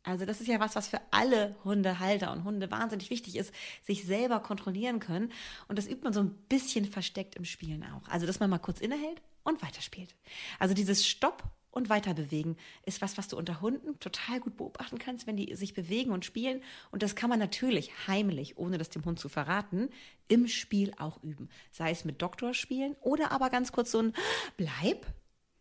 Also 0.05 0.25
das 0.25 0.39
ist 0.39 0.47
ja 0.47 0.59
was, 0.59 0.75
was 0.75 0.87
für 0.87 1.01
alle 1.11 1.55
Hundehalter 1.63 2.31
und 2.31 2.43
Hunde 2.43 2.69
wahnsinnig 2.71 3.09
wichtig 3.09 3.35
ist, 3.35 3.53
sich 3.83 4.05
selber 4.05 4.39
kontrollieren 4.39 4.99
können. 4.99 5.31
Und 5.67 5.77
das 5.77 5.87
übt 5.87 6.03
man 6.03 6.13
so 6.13 6.21
ein 6.21 6.35
bisschen 6.47 6.85
versteckt 6.85 7.35
im 7.35 7.45
Spielen 7.45 7.83
auch. 7.83 8.07
Also 8.07 8.25
dass 8.25 8.39
man 8.39 8.49
mal 8.49 8.59
kurz 8.59 8.79
innehält 8.79 9.21
und 9.43 9.61
weiterspielt. 9.63 10.15
Also 10.59 10.73
dieses 10.73 11.07
Stopp 11.07 11.43
und 11.71 11.89
Weiterbewegen 11.89 12.55
ist 12.85 13.01
was, 13.01 13.17
was 13.17 13.27
du 13.27 13.37
unter 13.37 13.59
Hunden 13.59 13.99
total 13.99 14.39
gut 14.39 14.55
beobachten 14.55 14.97
kannst, 14.97 15.27
wenn 15.27 15.35
die 15.35 15.53
sich 15.55 15.73
bewegen 15.73 16.11
und 16.11 16.23
spielen. 16.23 16.61
Und 16.89 17.03
das 17.03 17.15
kann 17.15 17.29
man 17.29 17.37
natürlich 17.37 17.91
heimlich, 18.07 18.57
ohne 18.57 18.77
das 18.77 18.89
dem 18.89 19.03
Hund 19.03 19.19
zu 19.19 19.27
verraten, 19.27 19.89
im 20.29 20.47
Spiel 20.47 20.93
auch 20.97 21.21
üben. 21.21 21.49
Sei 21.71 21.91
es 21.91 22.05
mit 22.05 22.21
Doktorspielen 22.21 22.95
oder 23.01 23.31
aber 23.31 23.49
ganz 23.49 23.73
kurz 23.73 23.91
so 23.91 23.99
ein 23.99 24.13
Bleib, 24.55 25.05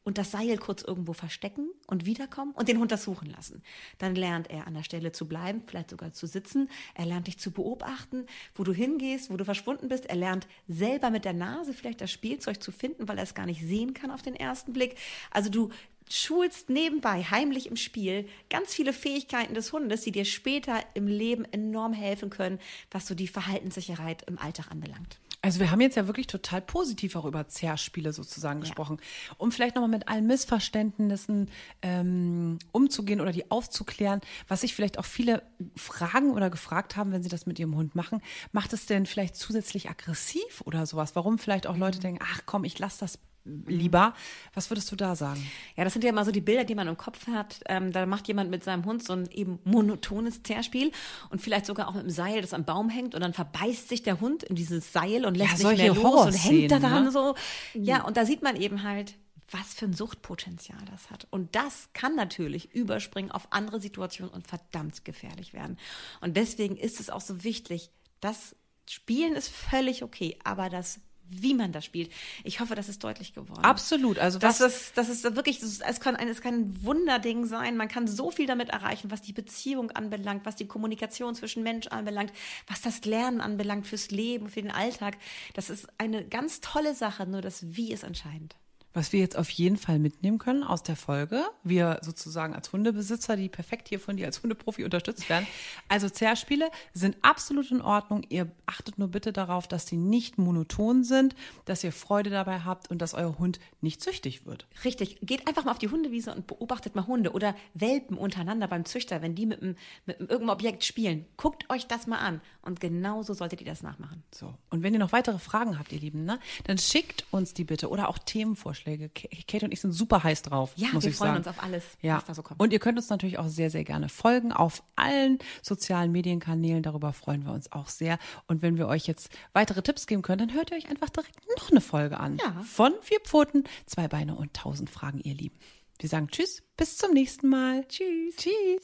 und 0.05 0.19
das 0.19 0.31
Seil 0.31 0.59
kurz 0.59 0.83
irgendwo 0.83 1.15
verstecken 1.15 1.71
und 1.87 2.05
wiederkommen 2.05 2.53
und 2.53 2.69
den 2.69 2.79
Hund 2.79 2.93
das 2.93 3.05
suchen 3.05 3.31
lassen. 3.31 3.63
Dann 3.99 4.15
lernt 4.15 4.51
er 4.51 4.67
an 4.67 4.75
der 4.75 4.83
Stelle 4.83 5.13
zu 5.13 5.27
bleiben, 5.27 5.63
vielleicht 5.67 5.91
sogar 5.91 6.13
zu 6.13 6.27
sitzen. 6.27 6.69
Er 6.95 7.07
lernt 7.07 7.27
dich 7.27 7.39
zu 7.39 7.51
beobachten, 7.51 8.27
wo 8.55 8.65
du 8.65 8.73
hingehst, 8.73 9.31
wo 9.31 9.37
du 9.37 9.45
verschwunden 9.45 9.89
bist. 9.89 10.07
Er 10.07 10.17
lernt 10.17 10.47
selber 10.69 11.11
mit 11.11 11.25
der 11.25 11.33
Nase 11.33 11.73
vielleicht 11.73 12.01
das 12.01 12.11
Spielzeug 12.11 12.63
zu 12.63 12.71
finden, 12.71 13.09
weil 13.09 13.19
er 13.19 13.25
es 13.25 13.35
gar 13.35 13.47
nicht 13.47 13.63
sehen 13.63 13.95
kann 13.95 14.11
auf 14.11 14.23
den 14.23 14.37
ersten 14.37 14.73
Blick. 14.73 14.97
Also 15.31 15.51
du 15.51 15.71
schulst 16.11 16.69
nebenbei 16.69 17.23
heimlich 17.23 17.67
im 17.67 17.77
Spiel 17.77 18.29
ganz 18.51 18.75
viele 18.75 18.93
Fähigkeiten 18.93 19.55
des 19.55 19.73
Hundes, 19.73 20.03
die 20.03 20.13
dir 20.13 20.27
später 20.27 20.81
im 20.93 21.07
Leben 21.07 21.45
enorm 21.47 21.95
helfen 21.95 22.29
können, 22.29 22.59
was 22.91 23.07
so 23.07 23.15
die 23.15 23.29
Verhaltenssicherheit 23.29 24.23
im 24.29 24.39
Alltag 24.39 24.71
anbelangt. 24.71 25.19
Also 25.45 25.61
wir 25.61 25.71
haben 25.71 25.83
jetzt 25.83 25.97
ja 25.97 26.07
wirklich 26.07 26.27
total 26.27 26.63
positiv 26.63 27.17
auch 27.17 27.27
über 27.27 27.47
Zerrspiele 27.47 28.15
sozusagen 28.15 28.61
gesprochen. 28.61 28.97
Um 29.37 29.53
vielleicht 29.53 29.75
nochmal 29.75 29.91
mit 29.91 30.09
allen 30.09 30.27
Missverständnissen 30.27 31.51
ähm, 31.83 32.59
umzugehen 32.73 33.21
oder 33.21 33.31
die 33.31 33.51
aufzuklären, 33.51 34.23
was 34.49 34.63
sich 34.63 34.75
vielleicht 34.75 34.99
auch 34.99 35.05
viele 35.05 35.43
fragen 35.77 36.31
oder 36.31 36.49
gefragt 36.49 36.97
haben, 36.97 37.13
wenn 37.13 37.23
sie 37.23 37.29
das 37.29 37.45
mit 37.45 37.59
ihrem 37.59 37.77
Hund 37.77 37.95
machen, 37.95 38.23
macht 38.53 38.73
es 38.73 38.87
denn 38.87 39.05
vielleicht 39.05 39.37
zusätzlich 39.37 39.91
aggressiv 39.91 40.63
oder 40.65 40.87
sowas? 40.87 41.15
Warum 41.15 41.39
vielleicht 41.39 41.67
auch 41.67 41.77
Leute 41.77 41.99
denken, 41.99 42.25
ach 42.27 42.41
komm, 42.47 42.65
ich 42.65 42.79
lasse 42.79 43.01
das 43.01 43.19
lieber. 43.45 44.15
Was 44.55 44.71
würdest 44.71 44.91
du 44.91 44.97
da 44.97 45.17
sagen? 45.17 45.45
Ja, 45.77 45.85
das 45.85 45.93
sind 45.93 46.05
ja 46.05 46.11
immer 46.11 46.25
so 46.25 46.31
die 46.31 46.41
Bilder, 46.41 46.65
die 46.65 46.75
man 46.75 46.89
im 46.89 46.97
Kopf 46.97 47.27
hat. 47.27 47.61
Ähm, 47.67 47.93
da 47.93 48.07
macht 48.07 48.27
jemand 48.29 48.51
mit 48.51 48.65
seinem 48.65 48.85
Hund 48.85 49.05
so 49.05 49.13
ein 49.13 49.29
eben 49.31 49.59
monotones 49.65 50.43
Zerspiel 50.43 50.93
und 51.31 51.41
vielleicht 51.41 51.67
sogar 51.67 51.89
auch 51.89 51.95
mit 51.95 52.03
einem 52.03 52.11
Seil, 52.11 52.41
das 52.41 52.55
am 52.55 52.65
Baum 52.65 52.89
hängt 52.89 53.15
und 53.15 53.21
dann 53.21 53.35
verbeißt 53.35 53.89
sich 53.89 54.03
der 54.03 54.21
Hund 54.21 54.43
in 54.43 54.57
dieses 54.57 54.93
Seil 54.93 55.27
und 55.27 55.37
lässt 55.37 55.63
Ja, 55.63 55.71
nicht 55.71 55.79
mehr 55.79 55.95
los 55.95 56.27
und 56.27 56.33
hängt 56.35 56.71
da 56.71 56.79
dann 56.79 57.05
ne? 57.05 57.13
so. 57.13 57.35
Ja, 57.75 58.05
und 58.05 58.17
da 58.17 58.25
sieht 58.25 58.43
man 58.43 58.57
eben 58.57 58.83
halt, 58.83 59.15
was 59.51 59.75
für 59.75 59.85
ein 59.85 59.93
Suchtpotenzial 59.93 60.81
das 60.91 61.11
hat. 61.11 61.27
Und 61.31 61.55
das 61.55 61.91
kann 61.93 62.17
natürlich 62.17 62.75
überspringen 62.75 63.31
auf 63.31 63.49
andere 63.51 63.81
Situationen 63.81 64.33
und 64.33 64.47
verdammt 64.47 65.05
gefährlich 65.05 65.53
werden. 65.53 65.79
Und 66.21 66.37
deswegen 66.37 66.77
ist 66.77 66.99
es 66.99 67.11
auch 67.11 67.21
so 67.21 67.45
wichtig, 67.45 67.91
das 68.21 68.57
Spielen 68.89 69.35
ist 69.35 69.49
völlig 69.49 70.03
okay, 70.03 70.39
aber 70.45 70.69
das 70.69 71.01
wie 71.31 71.55
man 71.55 71.73
das 71.73 71.85
spielt. 71.85 72.11
Ich 72.45 72.61
hoffe, 72.61 72.75
das 72.75 72.89
ist 72.89 73.03
deutlich 73.03 73.35
geworden. 73.35 73.65
Absolut. 73.65 74.19
Also 74.19 74.39
Das 74.39 74.61
was, 74.61 74.75
ist, 74.75 74.97
das 74.97 75.09
ist 75.09 75.25
wirklich, 75.37 75.59
das 75.61 75.69
ist- 75.71 75.83
es 75.87 76.01
kann, 76.01 76.17
ein, 76.17 76.29
es 76.29 76.41
kann 76.41 76.55
ein 76.55 76.85
Wunderding 76.85 77.47
sein. 77.47 77.77
Man 77.77 77.89
kann 77.89 78.07
so 78.07 78.31
viel 78.31 78.47
damit 78.47 78.69
erreichen, 78.69 79.11
was 79.11 79.23
die 79.23 79.33
Beziehung 79.33 79.91
anbelangt, 79.93 80.45
was 80.45 80.57
die 80.57 80.67
Kommunikation 80.67 81.35
zwischen 81.35 81.63
Mensch 81.63 81.87
anbelangt, 81.89 82.33
was 82.69 82.83
das 82.83 83.05
Lernen 83.05 83.41
anbelangt 83.41 83.87
fürs 83.87 84.11
Leben, 84.11 84.49
für 84.49 84.63
den 84.63 84.71
Alltag. 84.71 85.17
Das 85.55 85.71
ist 85.71 85.89
eine 85.99 86.25
ganz 86.27 86.61
tolle 86.61 86.95
Sache, 86.95 87.27
nur 87.27 87.41
das 87.41 87.75
Wie 87.77 87.93
ist 87.93 88.05
entscheidend. 88.05 88.57
Was 88.95 89.13
wir 89.13 89.19
jetzt 89.19 89.37
auf 89.37 89.51
jeden 89.51 89.77
Fall 89.77 89.99
mitnehmen 89.99 90.39
können 90.39 90.63
aus 90.63 90.85
der 90.85 90.95
Folge, 90.95 91.43
wir 91.65 91.99
sozusagen 92.03 92.55
als 92.55 92.73
Hundebesitzer, 92.73 93.37
die 93.37 93.49
perfekt 93.49 93.89
hier 93.89 93.99
von 93.99 94.17
dir 94.17 94.27
als 94.27 94.41
Hundeprofi 94.41 94.85
unterstützt 94.85 95.29
werden. 95.29 95.49
Also 95.89 96.09
Zerspiele 96.09 96.71
sind 96.93 97.17
absolut 97.21 97.73
in 97.73 97.81
Ordnung. 97.81 98.23
Ihr 98.29 98.53
achtet 98.67 98.97
nur 98.99 99.09
bitte 99.09 99.33
darauf, 99.33 99.67
dass 99.67 99.85
die 99.85 99.97
nicht 99.97 100.39
monoton 100.39 101.03
sind, 101.03 101.35
dass 101.65 101.83
ihr 101.83 101.91
Freude 101.91 102.31
dabei 102.31 102.61
habt 102.61 102.89
und 102.89 103.03
dass 103.03 103.15
euer 103.15 103.37
Hund 103.37 103.59
nicht 103.81 104.01
süchtig 104.01 104.47
wird. 104.47 104.69
Richtig. 104.85 105.19
Geht 105.23 105.49
einfach 105.49 105.65
mal 105.65 105.73
auf 105.73 105.79
die 105.79 105.89
Hundewiese 105.89 106.33
und 106.33 106.47
beobachtet 106.47 106.95
mal 106.95 107.09
Hunde 107.09 107.33
oder 107.33 107.57
Welpen 107.75 108.17
untereinander 108.17 108.69
beim 108.69 108.85
Züchter, 108.85 109.23
wenn 109.23 109.35
die 109.35 109.47
mit, 109.47 109.61
einem, 109.61 109.77
mit 110.07 110.21
einem 110.21 110.29
irgendeinem 110.29 110.55
Objekt 110.55 110.85
spielen. 110.85 111.27
Guckt 111.37 111.69
euch 111.69 111.89
das 111.89 112.07
mal 112.07 112.19
an. 112.19 112.41
Und 112.63 112.81
genauso 112.81 113.35
solltet 113.35 113.61
ihr 113.61 113.67
das 113.67 113.83
nachmachen. 113.83 114.23
So. 114.33 114.55
Und 114.71 114.85
wenn 114.85 114.95
ihr 114.95 115.01
noch 115.01 115.13
weitere 115.13 115.41
Fragen 115.41 115.81
habt, 115.81 115.93
ihr 115.93 115.99
Lieben, 115.99 116.25
ne, 116.25 116.39
dann 116.63 116.79
schickt 116.79 117.27
uns 117.33 117.55
die 117.55 117.65
bitte 117.65 117.91
oder 117.91 118.09
auch 118.09 118.19
Themenvorschläge. 118.19 118.84
K- 118.85 119.29
Kate 119.49 119.67
und 119.67 119.73
ich 119.73 119.81
sind 119.81 119.93
super 119.93 120.23
heiß 120.23 120.43
drauf. 120.43 120.73
Ja, 120.77 120.89
muss 120.93 121.05
wir 121.05 121.11
ich 121.11 121.17
freuen 121.17 121.33
sagen. 121.33 121.39
uns 121.39 121.49
auf 121.49 121.63
alles, 121.63 121.85
ja. 122.03 122.17
was 122.17 122.25
da 122.25 122.35
so 122.35 122.43
kommt. 122.43 122.61
Und 122.61 122.73
ihr 122.73 122.79
könnt 122.79 122.99
uns 122.99 123.09
natürlich 123.09 123.39
auch 123.39 123.49
sehr, 123.49 123.71
sehr 123.71 123.85
gerne 123.85 124.09
folgen 124.09 124.53
auf 124.53 124.83
allen 124.97 125.39
sozialen 125.63 126.13
Medienkanälen. 126.13 126.83
Darüber 126.83 127.13
freuen 127.13 127.45
wir 127.45 127.53
uns 127.53 127.73
auch 127.73 127.89
sehr. 127.89 128.19
Und 128.47 128.63
wenn 128.63 128.77
wir 128.77 128.87
euch 128.89 129.07
jetzt 129.07 129.29
weitere 129.53 129.83
Tipps 129.83 130.07
geben 130.07 130.23
können, 130.23 130.49
dann 130.49 130.57
hört 130.57 130.71
ihr 130.71 130.77
euch 130.77 130.89
einfach 130.89 131.11
direkt 131.11 131.37
noch 131.59 131.71
eine 131.71 131.81
Folge 131.81 132.21
an. 132.21 132.37
Ja. 132.39 132.63
Von 132.63 132.93
vier 133.03 133.21
Pfoten, 133.21 133.65
zwei 133.87 134.09
Beine 134.09 134.35
und 134.35 134.55
tausend 134.55 134.91
Fragen, 134.91 135.21
ihr 135.21 135.35
Lieben. 135.35 135.57
Wir 135.99 136.09
sagen 136.09 136.29
Tschüss, 136.29 136.63
bis 136.77 136.97
zum 136.97 137.13
nächsten 137.13 137.49
Mal. 137.49 137.87
Tschüss. 137.89 138.37
Tschüss. 138.37 138.81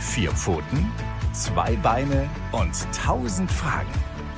Vier 0.00 0.30
Pfoten, 0.32 0.92
zwei 1.32 1.76
Beine 1.76 2.28
und 2.52 2.72
tausend 2.92 3.50
Fragen. 3.50 3.90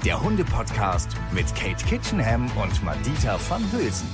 Der 0.07 0.23
Hunde-Podcast 0.23 1.09
mit 1.33 1.53
Kate 1.57 1.85
Kitchenham 1.85 2.49
und 2.57 2.85
Madita 2.85 3.41
van 3.49 3.61
Hülsen. 3.73 4.07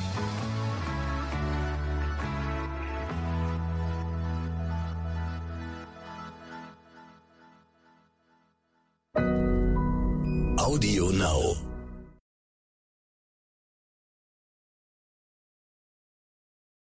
Audio 10.57 11.11
Now. 11.11 11.72